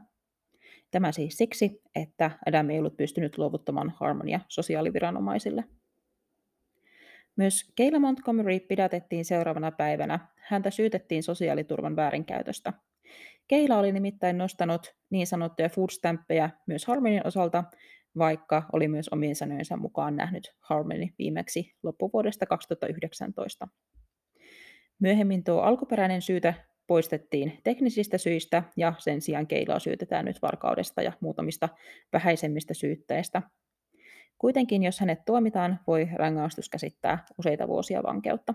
Tämä 0.92 1.12
siis 1.12 1.38
siksi, 1.38 1.82
että 1.96 2.32
Adam 2.48 2.70
ei 2.70 2.80
ollut 2.80 2.98
pystynyt 2.98 3.38
luovuttamaan 3.38 3.94
harmonia 3.96 4.40
sosiaaliviranomaisille. 4.48 5.64
Myös 7.36 7.72
Keila 7.76 8.00
Montgomery 8.00 8.60
pidätettiin 8.60 9.26
seuraavana 9.26 9.72
päivänä. 9.72 10.20
Häntä 10.36 10.72
syytettiin 10.72 11.24
sosiaaliturvan 11.24 11.96
väärinkäytöstä. 11.96 12.74
Keila 13.48 13.78
oli 13.78 13.92
nimittäin 13.92 14.38
nostanut 14.38 14.96
niin 15.10 15.28
sanottuja 15.28 15.70
food 15.70 15.90
stampeja 15.90 16.50
myös 16.68 16.86
Harmonin 16.86 17.28
osalta, 17.28 17.64
vaikka 18.18 18.64
oli 18.74 18.88
myös 18.88 19.10
omien 19.10 19.36
sanojensa 19.36 19.78
mukaan 19.78 20.16
nähnyt 20.16 20.56
Harmony 20.60 21.08
viimeksi 21.20 21.76
loppuvuodesta 21.84 22.46
2019. 22.46 23.68
Myöhemmin 25.00 25.44
tuo 25.44 25.62
alkuperäinen 25.62 26.22
syytä 26.22 26.54
poistettiin 26.88 27.60
teknisistä 27.64 28.18
syistä 28.18 28.64
ja 28.78 28.94
sen 28.98 29.22
sijaan 29.22 29.48
Keilaa 29.48 29.80
syytetään 29.80 30.26
nyt 30.26 30.42
varkaudesta 30.42 31.02
ja 31.02 31.12
muutamista 31.20 31.70
vähäisemmistä 32.14 32.74
syytteistä. 32.74 33.42
Kuitenkin, 34.38 34.84
jos 34.84 35.00
hänet 35.00 35.26
tuomitaan, 35.26 35.80
voi 35.88 36.10
rangaistus 36.14 36.70
käsittää 36.70 37.26
useita 37.38 37.68
vuosia 37.68 38.04
vankeutta. 38.04 38.54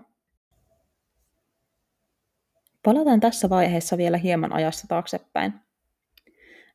Palataan 2.83 3.19
tässä 3.19 3.49
vaiheessa 3.49 3.97
vielä 3.97 4.17
hieman 4.17 4.53
ajassa 4.53 4.87
taaksepäin. 4.87 5.53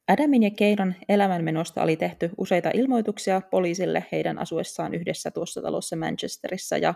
Adamin 0.09 0.43
ja 0.43 0.51
Keiran 0.51 0.95
elämänmenosta 1.09 1.83
oli 1.83 1.97
tehty 1.97 2.31
useita 2.39 2.71
ilmoituksia 2.75 3.41
poliisille 3.51 4.07
heidän 4.13 4.39
asuessaan 4.39 4.95
yhdessä 4.95 5.31
tuossa 5.31 5.63
talossa 5.63 5.97
Manchesterissa, 5.97 6.77
ja 6.77 6.95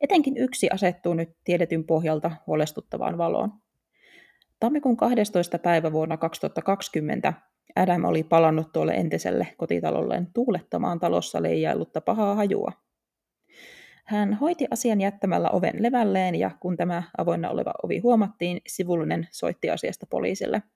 etenkin 0.00 0.36
yksi 0.36 0.70
asettuu 0.70 1.14
nyt 1.14 1.36
tiedetyn 1.44 1.84
pohjalta 1.84 2.30
huolestuttavaan 2.46 3.18
valoon. 3.18 3.52
Tammikuun 4.60 4.96
12. 4.96 5.58
päivä 5.58 5.92
vuonna 5.92 6.16
2020 6.16 7.32
Adam 7.76 8.04
oli 8.04 8.22
palannut 8.22 8.72
tuolle 8.72 8.92
entiselle 8.92 9.48
kotitalolleen 9.56 10.28
tuulettamaan 10.34 11.00
talossa 11.00 11.42
leijaillutta 11.42 12.00
pahaa 12.00 12.34
hajua. 12.34 12.72
Hän 14.04 14.34
hoiti 14.34 14.66
asian 14.70 15.00
jättämällä 15.00 15.50
oven 15.50 15.82
levälleen 15.82 16.34
ja 16.34 16.50
kun 16.60 16.76
tämä 16.76 17.02
avoinna 17.18 17.50
oleva 17.50 17.72
ovi 17.82 17.98
huomattiin, 17.98 18.60
sivullinen 18.66 19.28
soitti 19.30 19.70
asiasta 19.70 20.06
poliisille– 20.10 20.62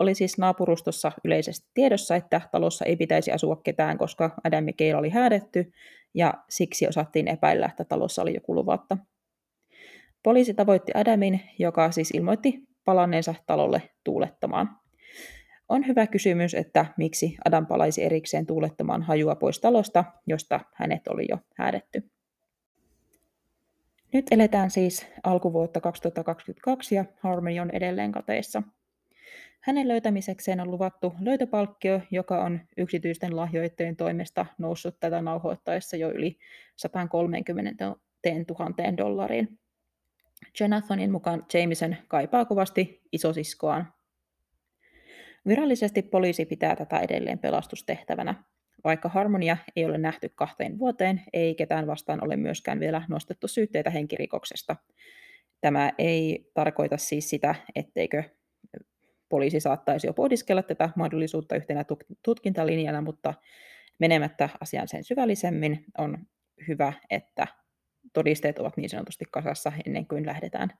oli 0.00 0.14
siis 0.14 0.38
naapurustossa 0.38 1.12
yleisesti 1.24 1.70
tiedossa, 1.74 2.16
että 2.16 2.40
talossa 2.52 2.84
ei 2.84 2.96
pitäisi 2.96 3.32
asua 3.32 3.56
ketään, 3.56 3.98
koska 3.98 4.30
Adam 4.44 4.64
Keila 4.76 4.98
oli 4.98 5.10
häädetty, 5.10 5.72
ja 6.14 6.34
siksi 6.48 6.88
osattiin 6.88 7.28
epäillä, 7.28 7.66
että 7.66 7.84
talossa 7.84 8.22
oli 8.22 8.34
joku 8.34 8.54
luvatta. 8.54 8.98
Poliisi 10.22 10.54
tavoitti 10.54 10.92
Adamin, 10.94 11.40
joka 11.58 11.90
siis 11.90 12.10
ilmoitti 12.10 12.60
palanneensa 12.84 13.34
talolle 13.46 13.82
tuulettamaan. 14.04 14.78
On 15.68 15.86
hyvä 15.86 16.06
kysymys, 16.06 16.54
että 16.54 16.86
miksi 16.96 17.36
Adam 17.44 17.66
palaisi 17.66 18.04
erikseen 18.04 18.46
tuulettamaan 18.46 19.02
hajua 19.02 19.34
pois 19.34 19.60
talosta, 19.60 20.04
josta 20.26 20.60
hänet 20.74 21.08
oli 21.08 21.26
jo 21.28 21.38
häädetty. 21.56 22.10
Nyt 24.12 24.26
eletään 24.30 24.70
siis 24.70 25.06
alkuvuotta 25.22 25.80
2022 25.80 26.94
ja 26.94 27.04
Harmony 27.20 27.58
on 27.58 27.70
edelleen 27.70 28.12
kateissa– 28.12 28.62
hänen 29.60 29.88
löytämisekseen 29.88 30.60
on 30.60 30.70
luvattu 30.70 31.14
löytöpalkkio, 31.20 32.00
joka 32.10 32.44
on 32.44 32.60
yksityisten 32.76 33.36
lahjoittajien 33.36 33.96
toimesta 33.96 34.46
noussut 34.58 35.00
tätä 35.00 35.22
nauhoittaessa 35.22 35.96
jo 35.96 36.10
yli 36.10 36.38
130 36.76 37.84
000 37.84 38.96
dollariin. 38.96 39.58
Jonathanin 40.60 41.12
mukaan 41.12 41.46
Jameson 41.54 41.96
kaipaa 42.08 42.44
kovasti 42.44 43.00
isosiskoaan. 43.12 43.92
Virallisesti 45.46 46.02
poliisi 46.02 46.46
pitää 46.46 46.76
tätä 46.76 46.98
edelleen 46.98 47.38
pelastustehtävänä. 47.38 48.34
Vaikka 48.84 49.08
harmonia 49.08 49.56
ei 49.76 49.84
ole 49.84 49.98
nähty 49.98 50.28
kahteen 50.34 50.78
vuoteen, 50.78 51.22
ei 51.32 51.54
ketään 51.54 51.86
vastaan 51.86 52.24
ole 52.24 52.36
myöskään 52.36 52.80
vielä 52.80 53.02
nostettu 53.08 53.48
syytteitä 53.48 53.90
henkirikoksesta. 53.90 54.76
Tämä 55.60 55.92
ei 55.98 56.50
tarkoita 56.54 56.96
siis 56.96 57.30
sitä, 57.30 57.54
etteikö 57.74 58.22
poliisi 59.30 59.60
saattaisi 59.60 60.06
jo 60.06 60.12
pohdiskella 60.12 60.62
tätä 60.62 60.90
mahdollisuutta 60.96 61.56
yhtenä 61.56 61.84
tutkintalinjana, 62.22 63.00
mutta 63.00 63.34
menemättä 63.98 64.48
asian 64.60 64.88
sen 64.88 65.04
syvällisemmin 65.04 65.84
on 65.98 66.18
hyvä, 66.68 66.92
että 67.10 67.46
todisteet 68.12 68.58
ovat 68.58 68.76
niin 68.76 68.90
sanotusti 68.90 69.24
kasassa 69.30 69.72
ennen 69.86 70.06
kuin 70.06 70.26
lähdetään 70.26 70.70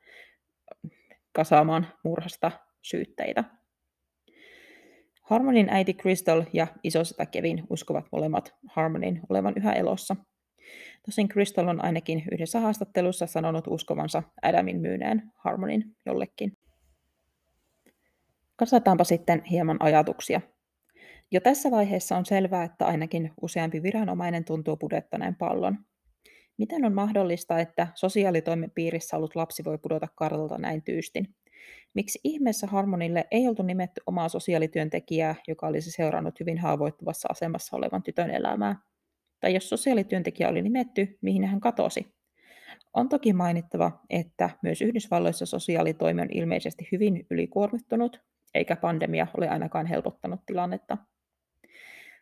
kasaamaan 1.32 1.86
murhasta 2.04 2.52
syytteitä. 2.82 3.44
Harmonin 5.22 5.68
äiti 5.70 5.94
Crystal 5.94 6.44
ja 6.52 6.66
isosetä 6.84 7.26
Kevin 7.26 7.66
uskovat 7.70 8.06
molemmat 8.12 8.54
Harmonin 8.66 9.20
olevan 9.28 9.54
yhä 9.56 9.72
elossa. 9.72 10.16
Tosin 11.06 11.28
Crystal 11.28 11.68
on 11.68 11.84
ainakin 11.84 12.22
yhdessä 12.32 12.60
haastattelussa 12.60 13.26
sanonut 13.26 13.66
uskovansa 13.66 14.22
Adamin 14.42 14.80
myyneen 14.80 15.22
Harmonin 15.34 15.96
jollekin. 16.06 16.59
Kasataanpa 18.60 19.04
sitten 19.04 19.44
hieman 19.44 19.76
ajatuksia. 19.80 20.40
Jo 21.30 21.40
tässä 21.40 21.70
vaiheessa 21.70 22.16
on 22.16 22.26
selvää, 22.26 22.64
että 22.64 22.86
ainakin 22.86 23.32
useampi 23.42 23.82
viranomainen 23.82 24.44
tuntuu 24.44 24.76
pudettaneen 24.76 25.34
pallon. 25.34 25.78
Miten 26.58 26.84
on 26.84 26.94
mahdollista, 26.94 27.58
että 27.58 27.86
sosiaalitoimen 27.94 28.70
piirissä 28.70 29.16
ollut 29.16 29.36
lapsi 29.36 29.64
voi 29.64 29.78
pudota 29.78 30.08
kartalta 30.14 30.58
näin 30.58 30.82
tyystin? 30.82 31.34
Miksi 31.94 32.20
ihmeessä 32.24 32.66
Harmonille 32.66 33.26
ei 33.30 33.48
oltu 33.48 33.62
nimetty 33.62 34.00
omaa 34.06 34.28
sosiaalityöntekijää, 34.28 35.34
joka 35.48 35.66
olisi 35.66 35.90
seurannut 35.90 36.40
hyvin 36.40 36.58
haavoittuvassa 36.58 37.28
asemassa 37.30 37.76
olevan 37.76 38.02
tytön 38.02 38.30
elämää? 38.30 38.76
Tai 39.40 39.54
jos 39.54 39.68
sosiaalityöntekijä 39.68 40.48
oli 40.48 40.62
nimetty, 40.62 41.18
mihin 41.20 41.44
hän 41.44 41.60
katosi? 41.60 42.14
On 42.94 43.08
toki 43.08 43.32
mainittava, 43.32 44.00
että 44.10 44.50
myös 44.62 44.82
Yhdysvalloissa 44.82 45.46
sosiaalitoimi 45.46 46.22
on 46.22 46.28
ilmeisesti 46.30 46.88
hyvin 46.92 47.26
ylikuormittunut 47.30 48.30
eikä 48.54 48.76
pandemia 48.76 49.26
ole 49.36 49.48
ainakaan 49.48 49.86
helpottanut 49.86 50.40
tilannetta. 50.46 50.98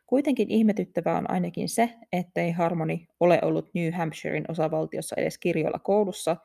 Kuitenkin 0.06 0.50
ihmetyttävää 0.50 1.16
on 1.16 1.30
ainakin 1.30 1.68
se, 1.68 1.94
ettei 2.12 2.52
Harmony 2.52 2.96
ole 3.20 3.38
ollut 3.42 3.70
New 3.74 3.92
Hampshirein 3.92 4.44
osavaltiossa 4.48 5.16
edes 5.18 5.38
kirjoilla 5.38 5.78
koulussa, 5.78 6.36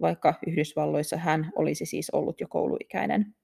vaikka 0.00 0.34
Yhdysvalloissa 0.46 1.16
hän 1.16 1.50
olisi 1.56 1.86
siis 1.86 2.10
ollut 2.10 2.40
jo 2.40 2.48
kouluikäinen. 2.48 3.34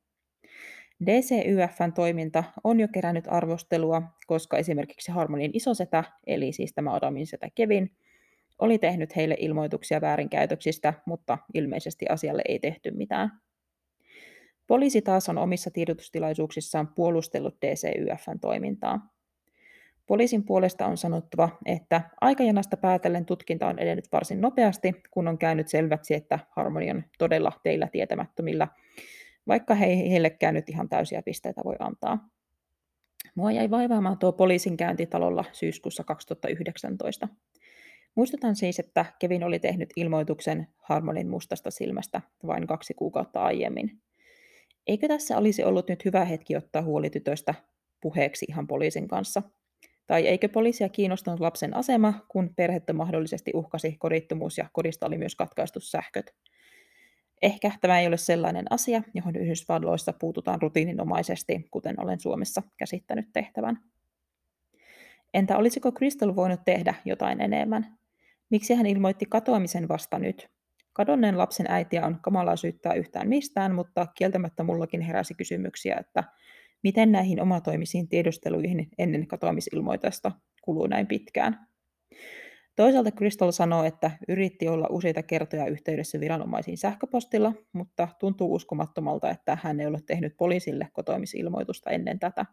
DCYFn 1.07 1.93
toiminta 1.95 2.45
on 2.65 2.81
jo 2.81 2.89
kerännyt 2.89 3.25
arvostelua, 3.29 4.03
koska 4.27 4.59
esimerkiksi 4.59 5.13
Harmonin 5.13 5.51
isosetä, 5.55 6.05
eli 6.27 6.53
siis 6.53 6.73
tämä 6.75 6.95
Adamin 6.95 7.27
setä 7.27 7.49
Kevin, 7.55 7.91
oli 8.59 8.79
tehnyt 8.79 9.17
heille 9.17 9.37
ilmoituksia 9.39 10.01
väärinkäytöksistä, 10.01 10.95
mutta 11.07 11.39
ilmeisesti 11.55 12.07
asialle 12.09 12.43
ei 12.49 12.59
tehty 12.59 12.91
mitään. 12.91 13.31
Poliisi 14.67 15.03
taas 15.03 15.29
on 15.29 15.39
omissa 15.39 15.71
tiedotustilaisuuksissaan 15.71 16.89
puolustellut 16.89 17.57
DCYFn 17.63 18.41
toimintaa. 18.41 19.17
Poliisin 20.07 20.45
puolesta 20.45 20.87
on 20.87 20.97
sanottava, 20.97 21.49
että 21.67 22.01
aikajanasta 22.21 22.77
päätellen 22.77 23.27
tutkinta 23.27 23.67
on 23.67 23.79
edennyt 23.79 24.13
varsin 24.13 24.41
nopeasti, 24.41 24.93
kun 25.11 25.29
on 25.29 25.39
käynyt 25.39 25.69
selväksi, 25.69 26.15
että 26.15 26.39
Harmony 26.51 26.91
on 26.91 27.03
todella 27.19 27.53
teillä 27.63 27.89
tietämättömillä, 27.93 28.69
vaikka 29.49 29.75
he 29.75 29.87
heillekään 29.87 30.55
nyt 30.55 30.69
ihan 30.69 30.89
täysiä 30.89 31.23
pisteitä 31.23 31.61
voi 31.65 31.77
antaa. 31.79 32.29
Mua 33.35 33.53
jäi 33.53 33.71
vaivaamaan 33.71 34.19
tuo 34.19 34.33
poliisin 34.33 34.77
käyntitalolla 34.77 35.45
syyskuussa 35.53 36.05
2019. 36.05 37.29
Muistutan 38.15 38.57
siis, 38.57 38.79
että 38.79 39.05
Kevin 39.19 39.45
oli 39.45 39.59
tehnyt 39.59 39.91
ilmoituksen 39.97 40.69
Harmonin 40.77 41.29
mustasta 41.29 41.71
silmästä 41.71 42.21
vain 42.47 42.67
kaksi 42.67 42.95
kuukautta 42.95 43.43
aiemmin. 43.43 44.01
Eikö 44.87 45.09
tässä 45.09 45.39
olisi 45.39 45.65
ollut 45.65 45.89
nyt 45.89 46.05
hyvä 46.05 46.25
hetki 46.25 46.57
ottaa 46.57 46.83
huoli 46.83 47.11
tytöstä 47.11 47.55
puheeksi 48.01 48.47
ihan 48.49 48.67
poliisin 48.67 49.09
kanssa? 49.09 49.43
Tai 50.07 50.27
eikö 50.27 50.49
poliisia 50.49 50.89
kiinnostanut 50.89 51.41
lapsen 51.41 51.77
asema, 51.77 52.15
kun 52.29 52.55
perhettä 52.57 52.93
mahdollisesti 52.93 53.51
uhkasi 53.55 53.97
kodittomuus 53.99 54.59
ja 54.59 54.69
kodista 54.73 55.07
oli 55.07 55.19
myös 55.19 55.35
katkaistu 55.35 55.81
sähköt? 55.81 56.35
Ehkä 57.43 57.71
tämä 57.81 58.01
ei 58.01 58.07
ole 58.07 58.17
sellainen 58.17 58.65
asia, 58.71 59.03
johon 59.15 59.37
Yhdysvalloissa 59.37 60.13
puututaan 60.13 60.63
rutiininomaisesti, 60.63 61.69
kuten 61.71 62.01
olen 62.01 62.21
Suomessa 62.21 62.63
käsittänyt 62.77 63.29
tehtävän. 63.33 63.79
Entä 65.35 65.57
olisiko 65.57 65.93
Crystal 65.93 66.37
voinut 66.37 66.61
tehdä 66.65 66.95
jotain 67.05 67.41
enemmän? 67.41 67.99
Miksi 68.51 68.75
hän 68.75 68.87
ilmoitti 68.87 69.27
katoamisen 69.27 69.89
vasta 69.89 70.19
nyt? 70.19 70.56
Kadonneen 70.97 71.39
lapsen 71.39 71.67
äitiä 71.69 72.07
on 72.07 72.19
kamala 72.21 72.57
syyttää 72.57 72.95
yhtään 72.95 73.29
mistään, 73.29 73.75
mutta 73.75 74.07
kieltämättä 74.15 74.63
mullakin 74.63 75.01
heräsi 75.01 75.35
kysymyksiä, 75.35 75.97
että 76.01 76.25
miten 76.83 77.13
näihin 77.13 77.41
omatoimisiin 77.43 78.09
tiedusteluihin 78.09 78.89
ennen 78.99 79.27
katoamisilmoitusta 79.27 80.33
kuluu 80.63 80.87
näin 80.87 81.07
pitkään. 81.07 81.67
Toisaalta 82.77 83.11
Crystal 83.11 83.51
sanoo, 83.51 83.85
että 83.85 84.11
yritti 84.29 84.69
olla 84.69 84.87
useita 84.91 85.23
kertoja 85.23 85.67
yhteydessä 85.67 86.21
viranomaisiin 86.21 86.79
sähköpostilla, 86.79 87.53
mutta 87.73 88.09
tuntuu 88.19 88.55
uskomattomalta, 88.55 89.31
että 89.31 89.59
hän 89.63 89.81
ei 89.81 89.87
ole 89.87 89.99
tehnyt 90.07 90.37
poliisille 90.37 90.89
kotoamisilmoitusta 90.93 91.91
ennen 91.91 92.19
tätä. 92.19 92.47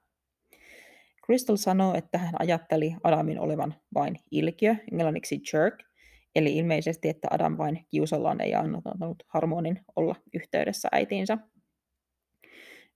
Crystal 1.26 1.56
sanoo, 1.56 1.96
että 1.96 2.18
hän 2.18 2.34
ajatteli 2.40 2.96
Adamin 3.04 3.40
olevan 3.40 3.76
vain 3.94 4.20
ilkiö, 4.32 4.76
englanniksi 4.92 5.42
jerk, 5.54 5.93
eli 6.36 6.58
ilmeisesti, 6.58 7.10
että 7.10 7.28
Adam 7.32 7.58
vain 7.58 7.86
kiusallaan 7.90 8.42
ei 8.42 8.54
antanut 8.56 9.24
harmonin 9.28 9.80
olla 9.96 10.16
yhteydessä 10.34 10.90
äitiinsä. 10.92 11.38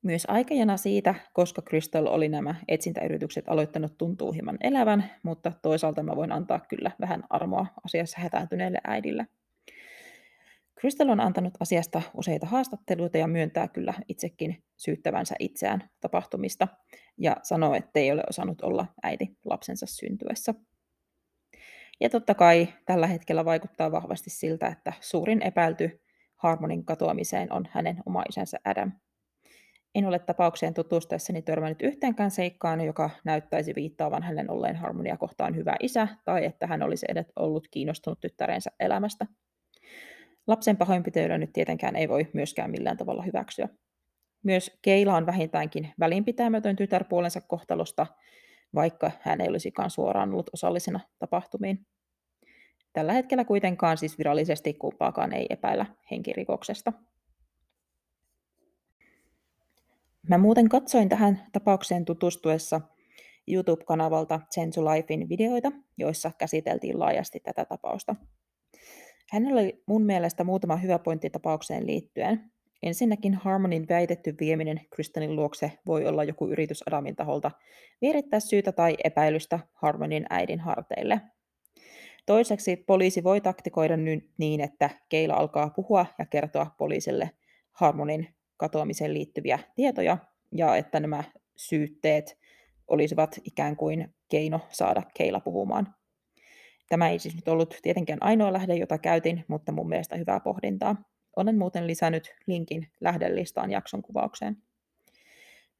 Myös 0.02 0.26
aikajana 0.28 0.78
siitä, 0.78 1.16
koska 1.34 1.62
Crystal 1.62 2.06
oli 2.06 2.30
nämä 2.30 2.56
etsintäyritykset 2.68 3.46
aloittanut 3.48 3.98
tuntuu 3.98 4.32
hieman 4.32 4.58
elävän, 4.62 5.12
mutta 5.24 5.52
toisaalta 5.62 6.04
mä 6.04 6.16
voin 6.16 6.32
antaa 6.32 6.60
kyllä 6.60 6.92
vähän 7.02 7.24
armoa 7.30 7.66
asiassa 7.86 8.22
hätääntyneelle 8.22 8.80
äidille. 8.88 9.28
Crystal 10.80 11.10
on 11.10 11.20
antanut 11.20 11.54
asiasta 11.60 12.02
useita 12.14 12.46
haastatteluita 12.46 13.18
ja 13.18 13.28
myöntää 13.28 13.68
kyllä 13.68 13.94
itsekin 14.08 14.64
syyttävänsä 14.78 15.36
itseään 15.40 15.90
tapahtumista 16.02 16.68
ja 17.18 17.36
sanoo, 17.44 17.74
että 17.74 18.00
ei 18.00 18.12
ole 18.12 18.24
osannut 18.30 18.62
olla 18.62 18.86
äiti 19.04 19.38
lapsensa 19.46 19.86
syntyessä. 19.86 20.54
Ja 22.00 22.10
totta 22.10 22.34
kai 22.34 22.68
tällä 22.86 23.08
hetkellä 23.08 23.46
vaikuttaa 23.46 23.92
vahvasti 23.92 24.30
siltä, 24.30 24.68
että 24.68 24.94
suurin 25.02 25.42
epäilty 25.42 26.02
Harmonin 26.36 26.86
katoamiseen 26.86 27.54
on 27.54 27.68
hänen 27.72 27.98
oma 28.06 28.24
isänsä 28.30 28.58
Adam, 28.66 28.92
en 29.98 30.06
ole 30.06 30.20
tapaukseen 30.20 30.74
tutustuessani 30.74 31.42
törmännyt 31.42 31.82
yhteenkään 31.82 32.32
seikkaan, 32.32 32.82
joka 32.82 33.10
näyttäisi 33.24 33.76
viittaavan 33.76 34.24
hänen 34.24 34.52
olleen 34.52 34.76
harmonia 34.76 35.18
kohtaan 35.18 35.56
hyvä 35.56 35.76
isä, 35.80 36.08
tai 36.26 36.46
että 36.46 36.68
hän 36.68 36.84
olisi 36.84 37.06
edes 37.10 37.26
ollut 37.36 37.68
kiinnostunut 37.72 38.20
tyttärensä 38.22 38.72
elämästä. 38.80 39.26
Lapsen 40.48 40.78
pahoinpitelyä 40.78 41.38
nyt 41.38 41.54
tietenkään 41.54 41.96
ei 41.96 42.10
voi 42.10 42.28
myöskään 42.34 42.72
millään 42.72 42.98
tavalla 42.98 43.24
hyväksyä. 43.24 43.70
Myös 44.44 44.78
Keila 44.82 45.16
on 45.16 45.26
vähintäänkin 45.26 45.94
välinpitämätön 46.00 46.76
tytär 46.76 47.04
puolensa 47.04 47.42
kohtalosta, 47.42 48.08
vaikka 48.76 49.12
hän 49.22 49.42
ei 49.42 49.50
olisikaan 49.50 49.90
suoraan 49.90 50.32
ollut 50.32 50.50
osallisena 50.54 51.00
tapahtumiin. 51.20 51.86
Tällä 52.94 53.14
hetkellä 53.14 53.46
kuitenkaan 53.46 53.98
siis 53.98 54.18
virallisesti 54.18 54.74
kumpaakaan 54.74 55.34
ei 55.34 55.46
epäillä 55.50 55.86
henkirikoksesta. 56.12 56.94
Mä 60.30 60.38
muuten 60.38 60.70
katsoin 60.70 61.10
tähän 61.10 61.48
tapaukseen 61.52 62.06
tutustuessa 62.06 62.82
YouTube-kanavalta 63.48 64.40
Sensu 64.50 64.86
Lifein 64.86 65.30
videoita, 65.30 65.72
joissa 65.98 66.32
käsiteltiin 66.38 67.00
laajasti 67.00 67.40
tätä 67.40 67.66
tapausta. 67.66 68.16
Hänellä 69.32 69.62
oli 69.62 69.84
mun 69.86 70.04
mielestä 70.04 70.44
muutama 70.44 70.76
hyvä 70.76 71.00
pointti 71.00 71.30
tapaukseen 71.30 71.88
liittyen. 71.88 72.52
Ensinnäkin 72.84 73.34
Harmonin 73.34 73.86
väitetty 73.90 74.36
vieminen 74.40 74.82
Kristanin 74.90 75.36
luokse 75.36 75.72
voi 75.86 76.08
olla 76.08 76.24
joku 76.24 76.48
yritys 76.48 76.84
Adamin 76.88 77.16
taholta 77.16 77.52
vierittää 78.02 78.40
syytä 78.40 78.72
tai 78.72 78.98
epäilystä 79.04 79.60
Harmonin 79.74 80.26
äidin 80.30 80.60
harteille. 80.60 81.22
Toiseksi 82.26 82.76
poliisi 82.76 83.24
voi 83.24 83.42
taktikoida 83.42 83.98
nyt 83.98 84.30
niin, 84.38 84.62
että 84.62 84.90
Keila 85.10 85.34
alkaa 85.34 85.70
puhua 85.70 86.06
ja 86.20 86.26
kertoa 86.26 86.76
poliisille 86.78 87.30
Harmonin 87.72 88.28
katoamiseen 88.58 89.14
liittyviä 89.14 89.60
tietoja 89.76 90.18
ja 90.52 90.76
että 90.76 91.00
nämä 91.00 91.24
syytteet 91.56 92.38
olisivat 92.88 93.40
ikään 93.44 93.76
kuin 93.76 94.16
keino 94.30 94.60
saada 94.70 95.02
Keila 95.18 95.40
puhumaan. 95.40 95.96
Tämä 96.90 97.10
ei 97.10 97.20
siis 97.20 97.36
nyt 97.36 97.48
ollut 97.48 97.80
tietenkään 97.82 98.20
ainoa 98.22 98.54
lähde, 98.54 98.76
jota 98.76 98.98
käytin, 98.98 99.46
mutta 99.48 99.72
mun 99.72 99.90
mielestä 99.90 100.16
hyvää 100.16 100.40
pohdintaa. 100.40 100.96
Olen 101.38 101.58
muuten 101.58 101.88
lisännyt 101.88 102.36
linkin 102.48 102.88
lähdelistaan 103.02 103.72
jakson 103.72 104.02
kuvaukseen. 104.02 104.58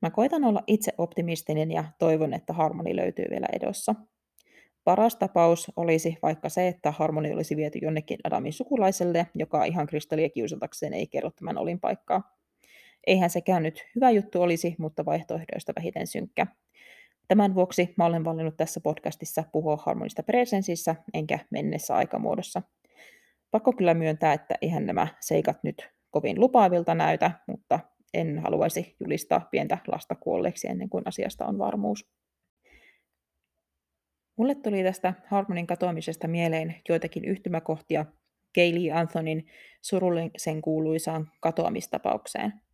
Mä 0.02 0.10
koitan 0.10 0.44
olla 0.44 0.64
itse 0.68 0.94
optimistinen 0.98 1.72
ja 1.72 1.84
toivon, 2.00 2.34
että 2.34 2.54
harmoni 2.54 2.96
löytyy 2.96 3.26
vielä 3.30 3.48
edossa. 3.54 3.96
Paras 4.84 5.16
tapaus 5.16 5.72
olisi 5.76 6.18
vaikka 6.22 6.50
se, 6.50 6.68
että 6.68 6.92
harmoni 6.92 7.34
olisi 7.34 7.56
viety 7.56 7.80
jonnekin 7.82 8.20
Adamin 8.24 8.54
sukulaiselle, 8.54 9.28
joka 9.36 9.66
ihan 9.66 9.88
kristallia 9.88 10.30
kiusatakseen 10.30 10.94
ei 10.94 11.08
kerro 11.08 11.32
tämän 11.32 11.58
olin 11.58 11.80
paikkaa. 11.80 12.38
Eihän 13.08 13.30
sekään 13.30 13.64
nyt 13.64 13.86
hyvä 13.96 14.12
juttu 14.12 14.42
olisi, 14.42 14.76
mutta 14.78 15.06
vaihtoehdoista 15.06 15.74
vähiten 15.76 16.08
synkkä. 16.08 16.48
Tämän 17.28 17.56
vuoksi 17.56 17.94
mä 17.98 18.06
olen 18.06 18.26
valinnut 18.26 18.58
tässä 18.58 18.80
podcastissa 18.80 19.44
puhua 19.52 19.78
harmonista 19.86 20.24
presensissä, 20.24 20.96
enkä 21.14 21.40
mennessä 21.50 21.96
aikamuodossa. 21.96 22.62
Pakko 23.58 23.74
kyllä 23.74 23.94
myöntää, 23.94 24.34
että 24.34 24.56
eihän 24.62 24.86
nämä 24.86 25.08
seikat 25.20 25.64
nyt 25.64 25.90
kovin 26.12 26.40
lupaavilta 26.40 26.96
näytä, 26.96 27.32
mutta 27.48 27.80
en 28.14 28.40
haluaisi 28.40 28.96
julistaa 29.00 29.48
pientä 29.52 29.78
lasta 29.88 30.16
kuolleeksi 30.16 30.68
ennen 30.68 30.90
kuin 30.90 31.04
asiasta 31.08 31.46
on 31.46 31.58
varmuus. 31.58 32.10
Mulle 34.38 34.56
tuli 34.56 34.84
tästä 34.84 35.14
harmonin 35.28 35.68
katoamisesta 35.68 36.28
mieleen 36.28 36.76
joitakin 36.90 37.26
yhtymäkohtia 37.26 38.06
Kaylee 38.56 38.92
Anthonin 38.92 39.48
surullisen 39.82 40.62
kuuluisaan 40.62 41.32
katoamistapaukseen– 41.42 42.54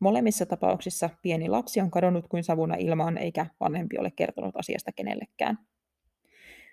Molemmissa 0.00 0.46
tapauksissa 0.46 1.10
pieni 1.22 1.48
lapsi 1.48 1.80
on 1.80 1.90
kadonnut 1.90 2.28
kuin 2.28 2.44
savuna 2.44 2.74
ilmaan, 2.74 3.18
eikä 3.18 3.46
vanhempi 3.60 3.98
ole 3.98 4.10
kertonut 4.10 4.56
asiasta 4.56 4.92
kenellekään. 4.92 5.58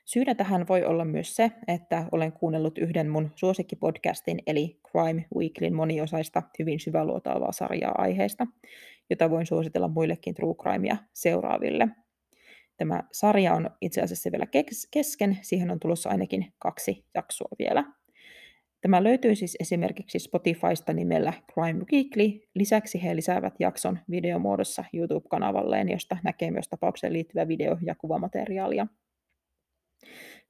Syynä 0.05 0.35
tähän 0.35 0.67
voi 0.67 0.85
olla 0.85 1.05
myös 1.05 1.35
se, 1.35 1.51
että 1.67 2.05
olen 2.11 2.31
kuunnellut 2.31 2.77
yhden 2.77 3.09
mun 3.09 3.31
suosikkipodcastin, 3.35 4.39
eli 4.47 4.79
Crime 4.91 5.25
Weeklyn 5.35 5.75
moniosaista 5.75 6.41
hyvin 6.59 6.79
syväluotaavaa 6.79 7.51
sarjaa 7.51 7.95
aiheesta, 7.97 8.47
jota 9.09 9.29
voin 9.29 9.45
suositella 9.45 9.87
muillekin 9.87 10.35
True 10.35 10.55
Crimea 10.55 10.97
seuraaville. 11.13 11.87
Tämä 12.77 13.03
sarja 13.11 13.53
on 13.53 13.69
itse 13.81 14.01
asiassa 14.01 14.31
vielä 14.31 14.47
kesken, 14.91 15.37
siihen 15.41 15.71
on 15.71 15.79
tulossa 15.79 16.09
ainakin 16.09 16.53
kaksi 16.59 17.05
jaksoa 17.15 17.49
vielä. 17.59 17.83
Tämä 18.81 19.03
löytyy 19.03 19.35
siis 19.35 19.57
esimerkiksi 19.59 20.19
Spotifysta 20.19 20.93
nimellä 20.93 21.33
Crime 21.53 21.85
Weekly. 21.91 22.39
Lisäksi 22.55 23.03
he 23.03 23.15
lisäävät 23.15 23.53
jakson 23.59 23.99
videomuodossa 24.09 24.83
YouTube-kanavalleen, 24.93 25.89
josta 25.89 26.17
näkee 26.23 26.51
myös 26.51 26.67
tapaukseen 26.69 27.13
liittyvää 27.13 27.47
video- 27.47 27.77
ja 27.81 27.95
kuvamateriaalia. 27.95 28.87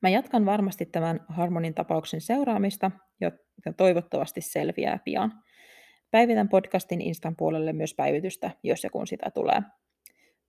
Mä 0.01 0.09
jatkan 0.09 0.45
varmasti 0.45 0.85
tämän 0.85 1.25
Harmonin 1.27 1.73
tapauksen 1.73 2.21
seuraamista, 2.21 2.91
ja 3.21 3.31
toivottavasti 3.77 4.41
selviää 4.41 4.99
pian. 5.05 5.31
Päivitän 6.11 6.49
podcastin 6.49 7.01
Instan 7.01 7.35
puolelle 7.35 7.73
myös 7.73 7.93
päivitystä, 7.93 8.51
jos 8.63 8.83
ja 8.83 8.89
kun 8.89 9.07
sitä 9.07 9.31
tulee. 9.33 9.61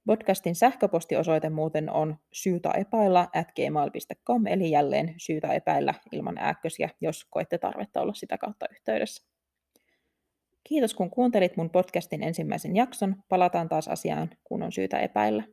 Podcastin 0.07 0.55
sähköpostiosoite 0.55 1.51
muuten 1.51 1.91
on 1.91 2.17
syytä 2.33 2.71
epäillä 2.71 3.29
at 3.35 3.49
gmail.com, 3.57 4.47
eli 4.47 4.71
jälleen 4.71 5.15
syytä 5.19 5.53
epäillä 5.53 5.95
ilman 6.13 6.39
ääkkösiä, 6.39 6.91
jos 7.01 7.25
koette 7.31 7.59
tarvetta 7.59 8.01
olla 8.01 8.15
sitä 8.15 8.39
kautta 8.39 8.67
yhteydessä. 8.71 9.29
Kiitos 10.69 10.95
kun 10.95 11.11
kuuntelit 11.11 11.57
mun 11.57 11.71
podcastin 11.71 12.23
ensimmäisen 12.23 12.77
jakson. 12.77 13.17
Palataan 13.29 13.69
taas 13.69 13.89
asiaan, 13.89 14.31
kun 14.45 14.63
on 14.63 14.73
syytä 14.73 14.99
epäillä. 14.99 15.45